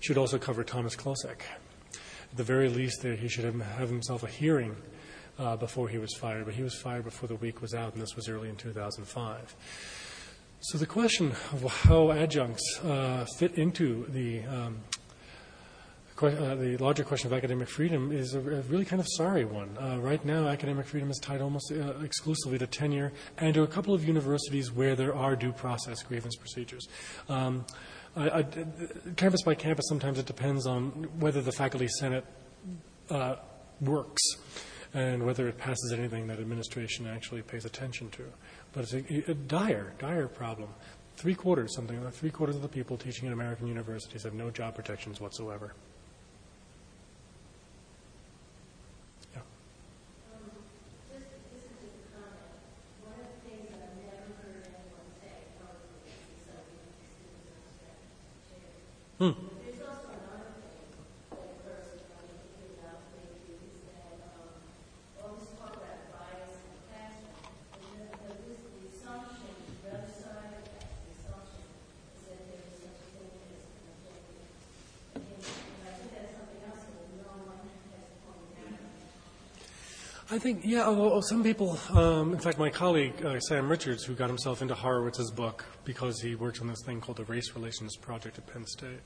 [0.00, 1.42] should also cover Thomas Klocek.
[1.92, 4.76] At the very least, he should have, himself a hearing
[5.38, 8.02] uh, before he was fired, but he was fired before the week was out, and
[8.02, 9.56] this was early in 2005.
[10.60, 14.80] So the question of how adjuncts uh, fit into the um,
[16.22, 19.74] uh, the larger question of academic freedom is a, really kind of sorry one.
[19.80, 23.66] Uh, right now, academic freedom is tied almost uh, exclusively to tenure and to a
[23.66, 26.86] couple of universities where there are due process grievance procedures.
[27.30, 27.64] Um,
[29.16, 32.24] campus by campus, sometimes it depends on whether the faculty senate
[33.08, 33.36] uh,
[33.80, 34.22] works
[34.92, 38.24] and whether it passes anything that administration actually pays attention to.
[38.72, 40.70] But it's a, dire, dire problem.
[41.16, 44.50] Three quarters, something like three quarters of the people teaching in American universities have no
[44.50, 45.74] job protections whatsoever.
[59.20, 59.49] Hmm.
[80.32, 84.14] I think, yeah, although some people, um, in fact, my colleague, uh, Sam Richards, who
[84.14, 87.96] got himself into Horowitz's book because he worked on this thing called the Race Relations
[87.96, 89.00] Project at Penn State.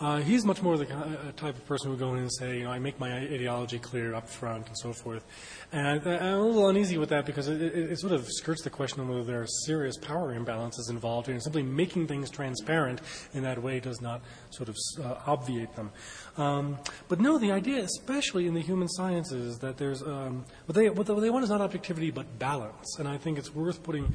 [0.00, 2.58] Uh, he's much more the uh, type of person who would go in and say,
[2.58, 5.24] you know, I make my ideology clear up front and so forth.
[5.72, 8.62] And I, am a little uneasy with that because it, it, it, sort of skirts
[8.62, 11.34] the question of whether there are serious power imbalances involved here.
[11.34, 13.00] And simply making things transparent
[13.34, 15.92] in that way does not sort of uh, obviate them.
[16.36, 20.90] Um, but no, the idea, especially in the human sciences, that there's um, what, they,
[20.90, 22.98] what they want is not objectivity but balance.
[22.98, 24.12] And I think it's worth putting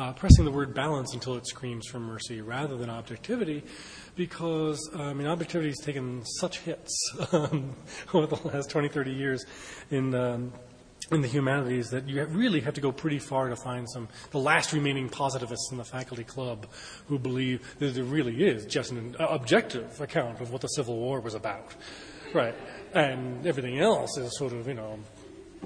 [0.00, 3.62] uh, pressing the word balance until it screams for mercy rather than objectivity
[4.20, 7.74] because, I mean, objectivity has taken such hits um,
[8.12, 9.46] over the last 20, 30 years
[9.90, 10.52] in, um,
[11.10, 14.38] in the humanities that you really have to go pretty far to find some, the
[14.38, 16.66] last remaining positivists in the faculty club
[17.08, 21.20] who believe that there really is just an objective account of what the Civil War
[21.20, 21.74] was about.
[22.34, 22.54] Right.
[22.92, 24.98] And everything else is sort of, you know,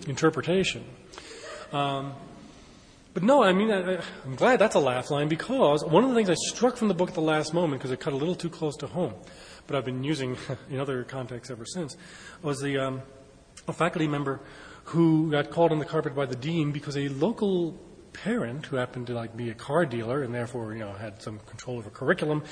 [0.06, 0.84] interpretation.
[1.72, 2.14] Um,
[3.14, 6.16] but no, I mean, I, am glad that's a laugh line because one of the
[6.16, 8.34] things I struck from the book at the last moment, because it cut a little
[8.34, 9.14] too close to home,
[9.66, 10.36] but I've been using
[10.70, 11.96] in other contexts ever since,
[12.42, 13.02] was the um,
[13.68, 14.40] a faculty member
[14.84, 17.78] who got called on the carpet by the dean because a local
[18.12, 21.38] parent who happened to like be a car dealer and therefore you know had some
[21.40, 22.42] control over curriculum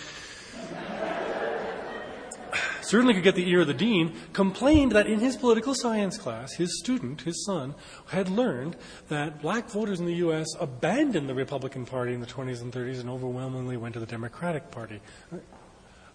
[2.85, 6.53] certainly could get the ear of the dean, complained that in his political science class,
[6.55, 7.75] his student, his son,
[8.09, 8.77] had learned
[9.09, 10.47] that black voters in the U.S.
[10.61, 14.71] abandoned the Republican Party in the 20s and 30s and overwhelmingly went to the Democratic
[14.71, 15.01] Party.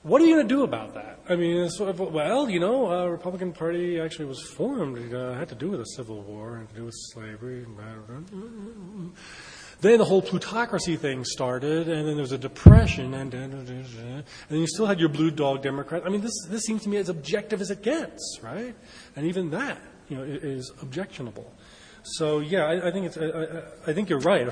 [0.03, 1.19] What are you going to do about that?
[1.27, 4.97] I mean, sort of, well, you know, uh, Republican Party actually was formed.
[4.97, 7.65] It uh, had to do with the Civil War and to do with slavery.
[9.79, 13.53] Then the whole plutocracy thing started, and then there was a depression, and, and
[14.49, 16.03] then you still had your blue dog Democrat.
[16.05, 18.75] I mean, this, this seems to me as objective as it gets, right?
[19.15, 19.79] And even that,
[20.09, 21.53] you know, is objectionable.
[22.03, 23.17] So yeah, I, I think it's.
[23.17, 24.47] I, I, think you're right.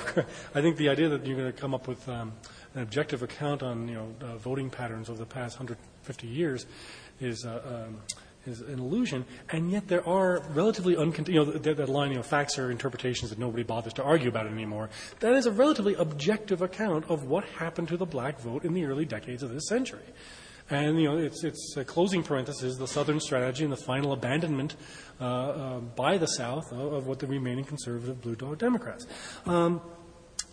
[0.56, 2.34] I think the idea that you're going to come up with um,
[2.74, 6.66] an objective account on you know uh, voting patterns over the past 150 years
[7.22, 8.02] is uh, um,
[8.48, 12.18] is an illusion, and yet there are relatively uncont- you know that, that line you
[12.18, 14.90] know facts are interpretations that nobody bothers to argue about anymore.
[15.20, 18.86] That is a relatively objective account of what happened to the black vote in the
[18.86, 20.06] early decades of this century.
[20.70, 24.76] And you know, it's, it's a closing parenthesis, the Southern strategy and the final abandonment
[25.22, 29.06] uh, uh, by the South of, of, what the remaining conservative blue dog Democrats.
[29.46, 29.80] Um,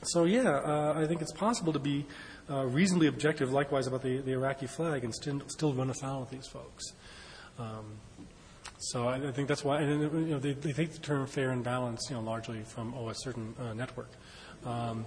[0.02, 2.04] so yeah, uh, I think it's possible to be
[2.50, 6.30] uh, reasonably objective, likewise about the, the Iraqi flag, and still, still run afoul of
[6.30, 6.92] these folks.
[7.58, 7.84] Um,
[8.78, 11.64] so I, think that's why and, they, take the term fair and
[12.14, 14.10] know, largely from oh, a certain uh, network.
[14.64, 15.06] Um,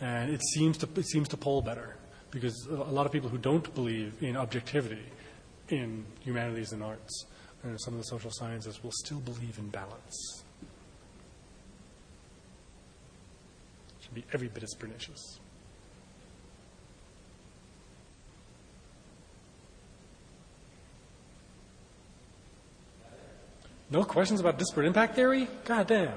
[0.00, 1.96] and it seems, to, it seems to poll better
[2.30, 5.04] because a lot of people who don't believe in objectivity
[5.68, 7.26] in humanities and arts
[7.62, 10.42] and some of the social sciences will still believe in balance.
[13.98, 15.40] It should be every bit as pernicious.
[23.90, 25.48] No questions about disparate impact theory?
[25.64, 26.12] God damn.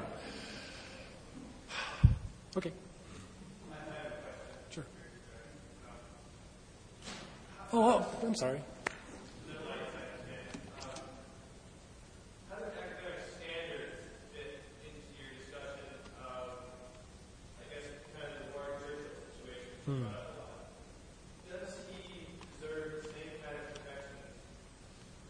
[2.55, 2.71] Okay.
[4.69, 4.85] Sure.
[7.73, 8.61] Oh, oh, I'm sorry.
[12.49, 15.89] How do academic standards fit into your discussion
[16.21, 16.61] of,
[17.57, 19.73] I guess, kind of the Ward Churchill situation?
[19.89, 20.13] Uh,
[21.49, 22.29] Does he
[22.61, 24.29] deserve the same kind of protections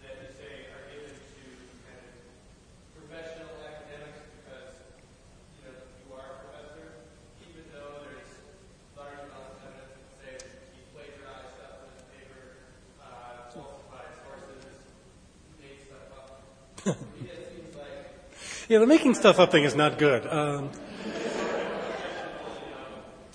[0.03, 1.43] that you say are given to
[1.87, 2.11] kind of
[2.99, 4.75] professional academics because,
[5.55, 7.07] you know, you are a professor,
[7.47, 8.31] even though there's
[8.99, 12.67] large amounts of evidence that say that he plagiarized stuff in his paper,
[12.99, 14.75] uh, falsified sources,
[15.63, 16.43] made stuff up?
[16.83, 16.99] It
[17.55, 18.11] seems like
[18.73, 20.25] Yeah, the making stuff up thing is not good.
[20.25, 20.71] Um,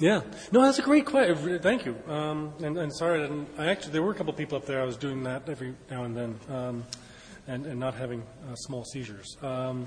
[0.01, 1.61] yeah, no, that's a great question.
[1.61, 1.95] Thank you.
[2.09, 4.83] Um, and, and sorry, I, didn't, I actually there were a couple people up there.
[4.83, 6.85] I was doing that every now and then, um,
[7.47, 9.37] and, and not having uh, small seizures.
[9.41, 9.87] Um,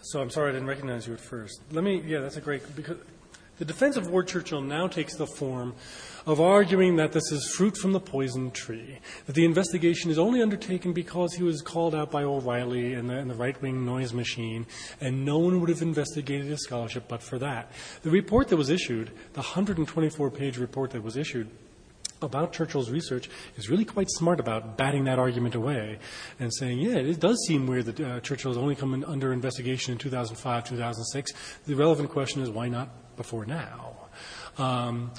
[0.00, 1.60] so I'm sorry I didn't recognize you at first.
[1.70, 2.00] Let me.
[2.00, 2.96] Yeah, that's a great because
[3.62, 5.76] the defense of Ward Churchill now takes the form
[6.26, 10.42] of arguing that this is fruit from the poison tree, that the investigation is only
[10.42, 14.66] undertaken because he was called out by O'Reilly and the, the right wing noise machine,
[15.00, 17.70] and no one would have investigated his scholarship but for that.
[18.02, 21.48] The report that was issued, the 124 page report that was issued,
[22.20, 25.98] about Churchill's research is really quite smart about batting that argument away
[26.38, 29.32] and saying, yeah, it does seem weird that uh, Churchill has only come in under
[29.32, 31.32] investigation in 2005, 2006.
[31.66, 32.88] The relevant question is why not
[33.22, 33.94] before now?
[34.58, 35.12] Um,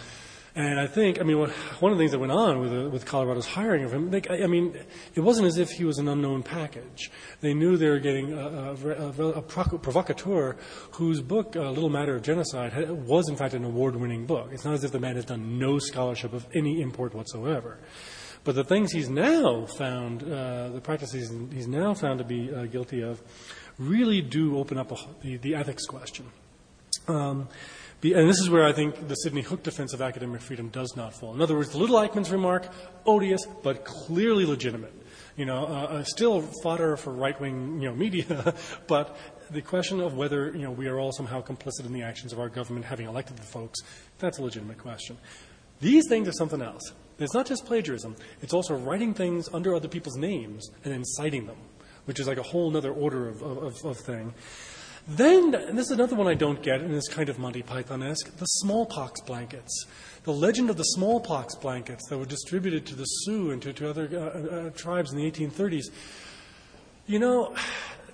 [0.56, 3.06] and I think, I mean, one of the things that went on with, uh, with
[3.06, 4.78] Colorado's hiring of him, I, mean,
[5.16, 7.10] it wasn't as if he was an unknown package.
[7.42, 10.58] They knew they were getting a, a, a, provocateur
[10.92, 14.50] whose book, uh, Little Matter of Genocide, had, was in fact an award-winning book.
[14.52, 17.80] It's not as if the man has done no scholarship of any import whatsoever.
[18.44, 22.66] But the things he's now found, uh, the practices he's now found to be uh,
[22.66, 23.24] guilty of,
[23.80, 26.26] really do open up a, the, the ethics question.
[27.08, 27.50] Um,
[28.12, 31.14] and this is where I think the Sidney Hook defense of academic freedom does not
[31.14, 31.34] fall.
[31.34, 32.68] In other words, Little Eichmann's remark,
[33.06, 34.94] odious but clearly legitimate.
[35.38, 38.54] You know, uh, uh, still fodder for right-wing, you know, media,
[38.88, 39.18] but
[39.50, 42.40] the question of whether, you know, we are all somehow complicit in the actions of
[42.40, 43.80] our government having elected the folks,
[44.20, 45.18] that's a legitimate question.
[45.80, 46.94] These things are something else.
[47.20, 51.48] It's not just plagiarism, it's also writing things under other people's names and then citing
[51.48, 51.58] them,
[52.06, 54.34] which is like a whole other order of, of, of thing.
[55.08, 58.02] Then, and this is another one I don't get, and it's kind of Monty Python
[58.02, 59.86] esque the smallpox blankets.
[60.24, 63.90] The legend of the smallpox blankets that were distributed to the Sioux and to, to
[63.90, 65.88] other uh, uh, tribes in the 1830s.
[67.06, 67.54] You know,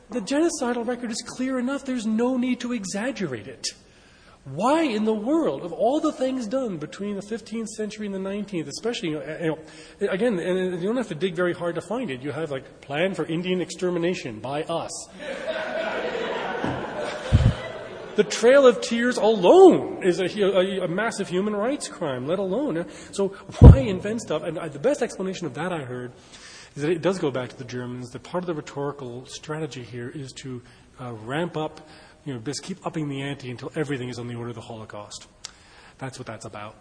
[0.10, 3.68] the genocidal record is clear enough, there's no need to exaggerate it.
[4.45, 8.20] Why in the world, of all the things done between the 15th century and the
[8.20, 9.60] 19th, especially, you know,
[10.10, 12.24] again, and you don't have to dig very hard to find it.
[12.24, 14.90] You have like plan for Indian extermination by us.
[18.20, 22.86] The Trail of Tears alone is a, a, a, massive human rights crime, let alone.
[23.14, 23.30] So
[23.60, 24.44] why invent stuff?
[24.44, 26.12] And the best explanation of that I heard
[26.76, 28.10] is that it does go back to the Germans.
[28.10, 30.62] That part of the rhetorical strategy here is to
[31.00, 31.80] uh, ramp up
[32.26, 34.62] you know, just keep upping the ante until everything is on the order of the
[34.62, 35.28] Holocaust.
[35.98, 36.76] That's what that's about.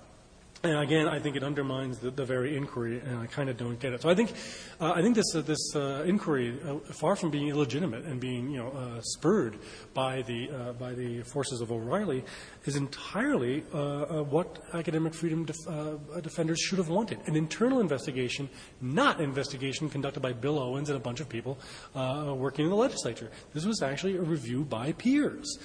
[0.64, 3.78] And again, I think it undermines the, the very inquiry, and I kind of don't
[3.78, 4.02] get it.
[4.02, 4.32] So I think,
[4.80, 8.50] uh, I think this uh, this uh, inquiry, uh, far from being illegitimate and being
[8.50, 9.56] you know uh, spurred
[9.94, 12.24] by the uh, by the forces of O'Reilly,
[12.64, 18.48] is entirely what academic freedom def- defenders should have wanted: an internal investigation,
[18.80, 21.56] not investigation conducted by Bill Owens and a bunch of people
[21.94, 23.30] working in the legislature.
[23.54, 25.56] This was actually a review by peers.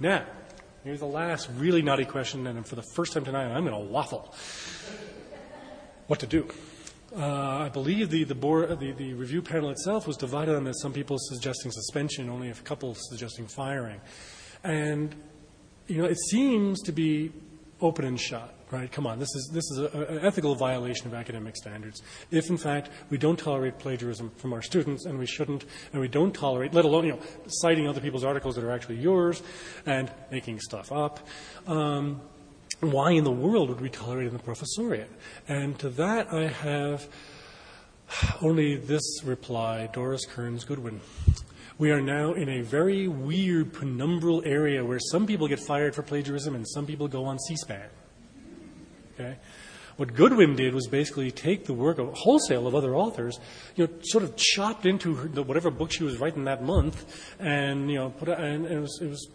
[0.00, 0.26] Now,
[0.82, 3.92] Here's the last really knotty question, and for the first time tonight, I'm going to
[3.92, 4.34] waffle.
[6.06, 6.48] What to do?
[7.14, 10.80] Uh, I believe the, the, board, the, the review panel itself was divided on this.
[10.80, 14.00] Some people suggesting suspension, only a couple suggesting firing.
[14.64, 15.14] And,
[15.86, 17.30] you know, it seems to be
[17.82, 18.90] open and shut right?
[18.90, 22.02] Come on, this is, this is an ethical violation of academic standards.
[22.30, 26.08] If, in fact, we don't tolerate plagiarism from our students, and we shouldn't, and we
[26.08, 29.42] don't tolerate, let alone, you know, citing other people's articles that are actually yours
[29.86, 31.20] and making stuff up,
[31.66, 32.20] um,
[32.80, 35.08] why in the world would we tolerate in the professoriate?
[35.48, 37.08] And to that, I have
[38.40, 41.00] only this reply Doris Kearns Goodwin.
[41.78, 46.02] We are now in a very weird penumbral area where some people get fired for
[46.02, 47.88] plagiarism and some people go on C SPAN.
[49.20, 49.38] Okay?
[49.96, 53.38] What Goodwin did was basically take the work of wholesale of other authors,
[53.76, 57.04] you know, sort of chopped into her, the, whatever book she was writing that month,
[57.38, 59.28] and you know, put it, and, and it was, it was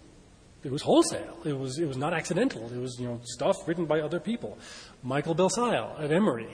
[0.63, 1.37] it was wholesale.
[1.45, 2.65] It was it was not accidental.
[2.73, 4.57] It was you know stuff written by other people.
[5.03, 6.49] Michael Bellesiles at Emory.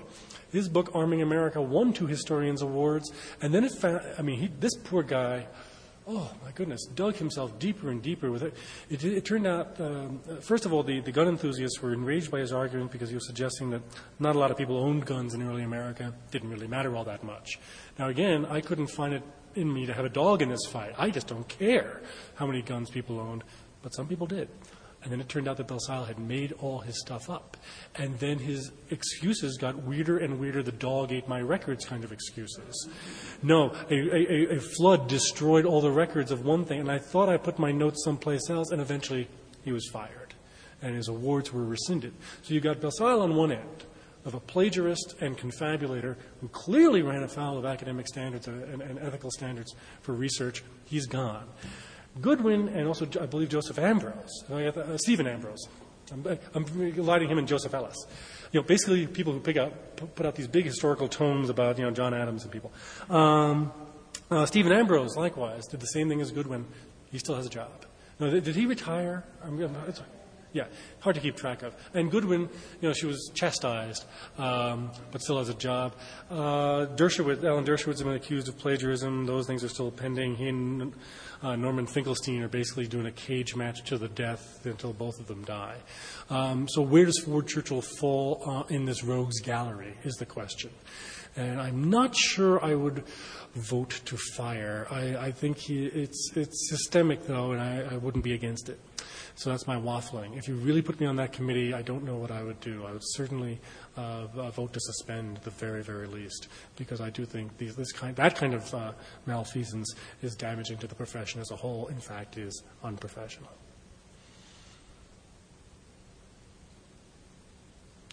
[0.51, 3.09] His book Arming America won two historians awards,
[3.41, 4.01] and then it found.
[4.19, 5.47] I mean, he, this poor guy
[6.07, 8.55] oh my goodness, dug himself deeper and deeper with it.
[8.89, 12.39] It, it turned out, um, first of all, the, the gun enthusiasts were enraged by
[12.39, 13.81] his argument because he was suggesting that
[14.19, 16.13] not a lot of people owned guns in early America.
[16.31, 17.59] Didn't really matter all that much.
[17.97, 19.23] Now, again, I couldn't find it
[19.55, 20.93] in me to have a dog in this fight.
[20.97, 22.01] I just don't care
[22.35, 23.43] how many guns people owned,
[23.81, 24.49] but some people did.
[25.03, 27.57] And then it turned out that Bellesiles had made all his stuff up.
[27.95, 32.11] And then his excuses got weirder and weirder, the dog ate my records kind of
[32.11, 32.87] excuses.
[33.41, 37.29] No, a, a, a flood destroyed all the records of one thing, and I thought
[37.29, 39.27] I put my notes someplace else, and eventually
[39.63, 40.35] he was fired.
[40.83, 42.13] And his awards were rescinded.
[42.43, 43.85] So you got Bellesiles on one end
[44.25, 48.99] of a plagiarist and confabulator who clearly ran afoul of academic standards uh, and, and
[48.99, 50.63] ethical standards for research.
[50.85, 51.47] He's gone.
[52.19, 55.67] Goodwin and also, I believe, Joseph Ambrose, uh, Stephen Ambrose.
[56.11, 57.95] I'm, I'm lighting him and Joseph Ellis.
[58.51, 61.85] You know, basically people who pick out, put out these big historical tomes about, you
[61.85, 62.71] know, John Adams and people.
[63.09, 63.71] Um,
[64.29, 66.65] uh, Stephen Ambrose, likewise, did the same thing as Goodwin.
[67.11, 67.85] He still has a job.
[68.19, 69.23] No, did, did he retire?
[69.43, 69.57] I'm,
[70.53, 70.65] yeah,
[70.99, 71.73] hard to keep track of.
[71.93, 72.41] And Goodwin,
[72.81, 74.03] you know, she was chastised,
[74.37, 75.95] um, but still has a job.
[76.29, 79.25] Uh, Dershowitz, Alan Dershowitz has been accused of plagiarism.
[79.25, 80.35] Those things are still pending.
[80.35, 80.93] He and
[81.43, 85.27] uh, Norman Finkelstein are basically doing a cage match to the death until both of
[85.27, 85.77] them die.
[86.29, 90.71] Um, so where does Ward Churchill fall uh, in this rogues gallery is the question.
[91.35, 93.03] And I'm not sure I would
[93.55, 94.85] vote to fire.
[94.91, 98.79] I, I think he, it's, it's systemic, though, and I, I wouldn't be against it.
[99.35, 100.37] So that's my waffling.
[100.37, 102.85] If you really put me on that committee, I don't know what I would do.
[102.85, 103.59] I would certainly
[103.97, 108.15] uh, vote to suspend the very, very least, because I do think these, this kind,
[108.15, 108.91] that kind of uh,
[109.25, 111.87] malfeasance is damaging to the profession as a whole.
[111.87, 113.51] In fact, is unprofessional.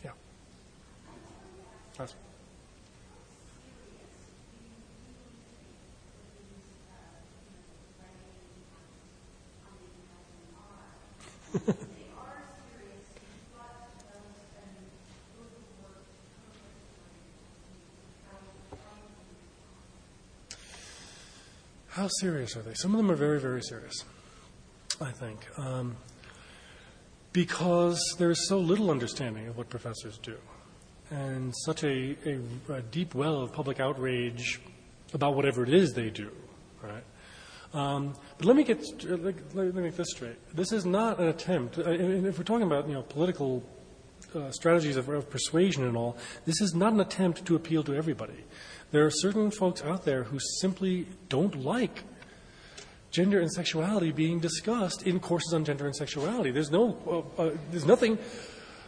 [0.05, 0.11] Yeah.
[1.97, 2.15] That's
[21.99, 22.75] How serious are they?
[22.75, 24.05] Some of them are very, very serious,
[25.01, 25.97] I think, um,
[27.33, 30.37] because there is so little understanding of what professors do
[31.11, 34.61] and such a, a, a deep well of public outrage
[35.13, 36.31] about whatever it is they do,
[36.85, 37.03] right?
[37.75, 40.37] Um, but let me get let, me make this straight.
[40.55, 41.79] This is not an attempt.
[41.79, 43.65] Uh, if we're talking about you know political
[44.35, 47.95] uh, strategies of, of, persuasion and all, this is not an attempt to appeal to
[47.95, 48.45] everybody.
[48.91, 52.05] There are certain folks out there who simply don't like
[53.11, 56.51] gender and sexuality being discussed in courses on gender and sexuality.
[56.51, 56.97] There's no,
[57.39, 58.19] uh, uh, there's nothing,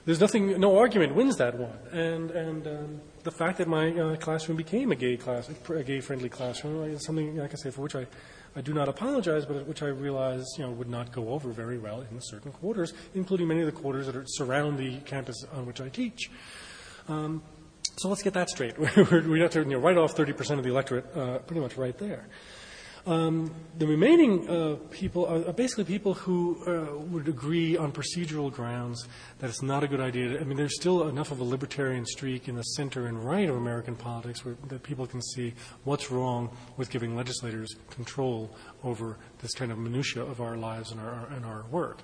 [0.04, 1.76] there's nothing, no argument wins that one.
[1.92, 6.28] And and um, the fact that my uh, classroom became a gay class, a gay-friendly
[6.28, 8.06] classroom, is something I say for which I.
[8.56, 11.78] I do not apologize, but which I realize you know, would not go over very
[11.78, 15.66] well in certain quarters, including many of the quarters that are, surround the campus on
[15.66, 16.30] which I teach.
[17.08, 17.42] Um,
[17.96, 18.78] so let's get that straight.
[18.78, 21.96] we have to you know, write off 30% of the electorate uh, pretty much right
[21.98, 22.26] there.
[23.06, 29.06] Um, the remaining uh, people are, basically people who uh, would agree on procedural grounds
[29.38, 30.28] that it's not a good idea.
[30.28, 33.48] To, I mean, there's still enough of a libertarian streak in the center and right
[33.48, 35.54] of American politics where, that people can see
[35.84, 38.50] what's wrong with giving legislators control
[38.84, 42.00] over this kind of minutia of our lives and our, and our work.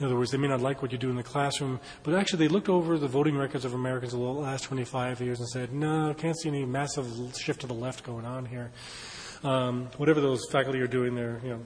[0.00, 2.40] In other words, they may not like what you do in the classroom, but actually
[2.40, 6.12] they looked over the voting records of Americans the last 25 years and said, no,
[6.14, 7.06] can't see any massive
[7.40, 8.72] shift to the left going on here.
[9.44, 11.60] Um, whatever those faculty are doing there, you know,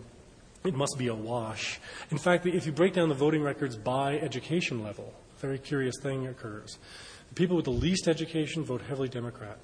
[0.64, 1.80] it must be a wash.
[2.10, 5.94] In fact, if you break down the voting records by education level, a very curious
[6.02, 6.78] thing occurs.
[7.28, 9.58] The people with the least education vote heavily Democrat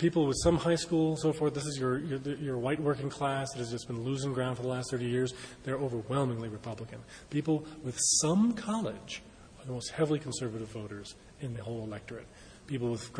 [0.00, 3.52] people with some high school, so forth, this is your, your, your, white working class
[3.52, 6.98] that has just been losing ground for the last 30 years, they're overwhelmingly Republican.
[7.28, 9.22] People with some college
[9.60, 12.26] are the most heavily conservative voters in the whole electorate.
[12.66, 13.10] People with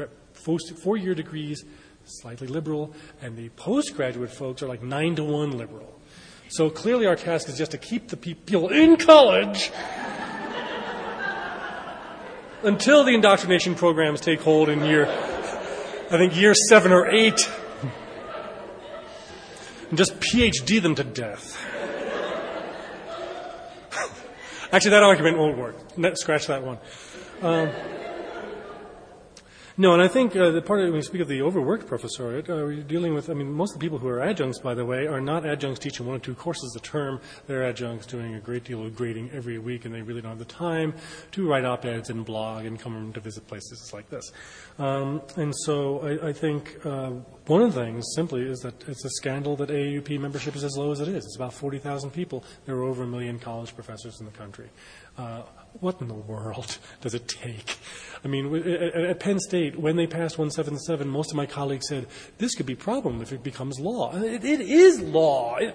[0.82, 1.64] four year degrees,
[2.04, 6.00] slightly liberal, and the postgraduate folks are like nine to one liberal.
[6.48, 9.70] So clearly, our task is just to keep the people in college
[12.62, 15.06] until the indoctrination programs take hold in year
[16.12, 17.48] I think year seven or eight,
[19.90, 21.56] and just PhD them to death.
[24.72, 25.76] Actually, that argument won't work.
[26.16, 26.78] Scratch that one.
[27.42, 27.70] Um,
[29.80, 32.50] No, and I think uh, the part of, when we speak of the overworked professoriate,
[32.50, 34.84] uh, we're dealing with, I mean, most of the people who are adjuncts, by the
[34.84, 37.18] way, are not adjuncts teaching one or two courses a term.
[37.46, 40.38] They're adjuncts doing a great deal of grading every week, and they really don't have
[40.38, 40.92] the time
[41.32, 44.30] to write op-eds and blog and come to visit places like this.
[44.78, 47.12] Um, and so I, I think uh,
[47.46, 50.76] one of the things simply is that it's a scandal that AAUP membership is as
[50.76, 51.24] low as it is.
[51.24, 52.44] It's about 40,000 people.
[52.66, 54.68] There are over a million college professors in the country.
[55.16, 55.40] Uh,
[55.80, 57.76] what in the world does it take?
[58.24, 62.06] I mean, at Penn State, when they passed 177, most of my colleagues said,
[62.38, 64.14] this could be a problem if it becomes law.
[64.14, 65.56] It, it is law.
[65.56, 65.74] It,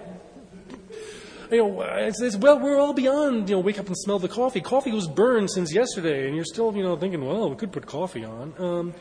[1.50, 4.28] you know, it's, it's, well, we're all beyond, you know, wake up and smell the
[4.28, 4.60] coffee.
[4.60, 7.86] Coffee was burned since yesterday, and you're still, you know, thinking, well, we could put
[7.86, 8.54] coffee on.
[8.58, 8.94] Um,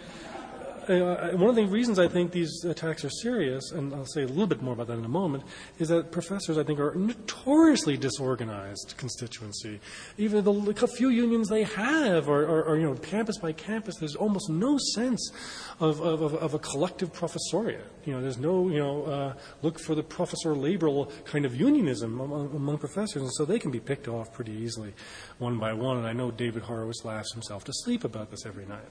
[0.88, 4.48] one of the reasons I think these attacks are serious, and I'll say a little
[4.48, 5.44] bit more about that in a moment,
[5.80, 9.80] is that professors, I think, are a notoriously disorganized constituency.
[10.18, 13.96] Even the, few unions they have are, are, are, you know, campus by campus.
[13.98, 15.32] There's almost no sense
[15.80, 17.82] of, of, of, a collective professoriate.
[18.06, 22.20] You know, there's no, you know, uh, look for the professor labor kind of unionism
[22.20, 24.94] among, among professors, and so they can be picked off pretty easily,
[25.40, 25.98] one by one.
[25.98, 28.86] And I know David Horowitz laughs himself to sleep about this every night.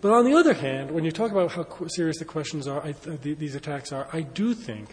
[0.00, 2.92] But on the other hand, when you talk about how serious the questions are, I,
[2.92, 4.88] th- these attacks are, I do think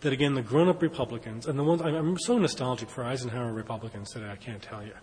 [0.00, 4.30] that again, the grown-up Republicans and the ones I'm, so nostalgic for Eisenhower Republicans today,
[4.30, 4.94] I can't tell you,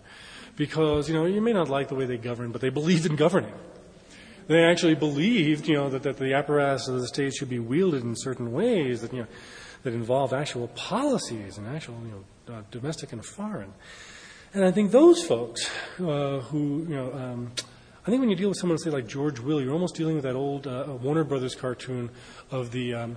[0.56, 3.14] because you know you may not like the way they govern, but they believed in
[3.14, 3.54] governing.
[4.48, 8.02] They actually believed, you know, that, that the apparatus of the state should be wielded
[8.02, 9.26] in certain ways that you know
[9.84, 13.72] that involve actual policies and actual you know uh, domestic and foreign.
[14.54, 15.70] And I think those folks
[16.00, 17.12] uh, who you know.
[17.12, 17.52] Um,
[18.08, 20.24] I think when you deal with someone, say like George Will, you're almost dealing with
[20.24, 22.08] that old uh, Warner Brothers cartoon
[22.50, 23.16] of the, um,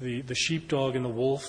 [0.00, 1.44] the the sheepdog and the wolf.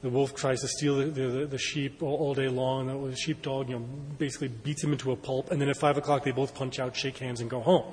[0.00, 2.88] The wolf tries to steal the, the, the sheep all, all day long.
[2.88, 3.84] and The sheepdog, you know,
[4.16, 5.50] basically beats him into a pulp.
[5.50, 7.84] And then at five o'clock, they both punch out, shake hands, and go home.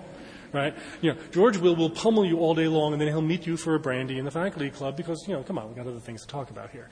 [0.53, 0.73] Right?
[1.01, 3.57] You know, George Will will pummel you all day long, and then he'll meet you
[3.57, 5.99] for a brandy in the faculty club because, you know, come on, we've got other
[5.99, 6.87] things to talk about here.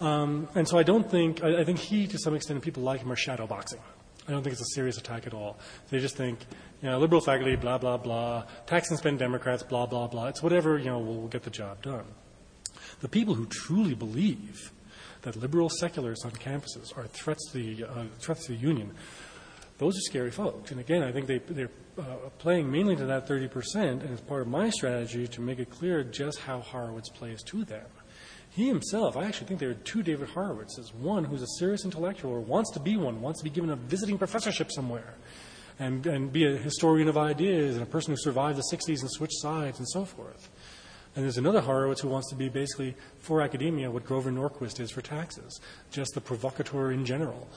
[0.00, 2.84] Um, and so I don't think, I, I think he, to some extent, and people
[2.84, 3.80] like him, are shadowboxing.
[4.28, 5.56] I don't think it's a serious attack at all.
[5.90, 6.40] They just think,
[6.82, 10.26] you know, liberal faculty, blah, blah, blah, tax and spend Democrats, blah, blah, blah.
[10.26, 12.04] It's whatever, you know, will get the job done.
[13.00, 14.72] The people who truly believe
[15.22, 18.94] that liberal secularists on campuses are threats to the, uh, threats to the union,
[19.78, 20.70] those are scary folks.
[20.70, 24.42] And again, I think they, they're uh, playing mainly to that 30%, and it's part
[24.42, 27.84] of my strategy to make it clear just how Horowitz plays to them.
[28.50, 30.94] He himself, I actually think there are two David Horowitzes.
[30.94, 33.76] One who's a serious intellectual or wants to be one, wants to be given a
[33.76, 35.14] visiting professorship somewhere
[35.78, 39.10] and, and be a historian of ideas and a person who survived the 60s and
[39.10, 40.48] switched sides and so forth.
[41.14, 44.90] And there's another Horowitz who wants to be basically for academia what Grover Norquist is
[44.90, 47.48] for taxes, just the provocateur in general.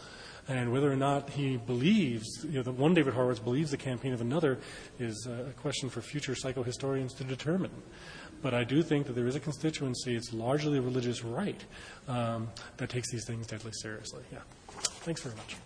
[0.47, 4.13] And whether or not he believes, you know, that one David Horowitz believes the campaign
[4.13, 4.57] of another
[4.97, 7.71] is a question for future psychohistorians to determine.
[8.41, 11.61] But I do think that there is a constituency, it's largely a religious right,
[12.07, 14.23] um, that takes these things deadly seriously.
[14.31, 14.39] Yeah.
[15.01, 15.57] Thanks very much.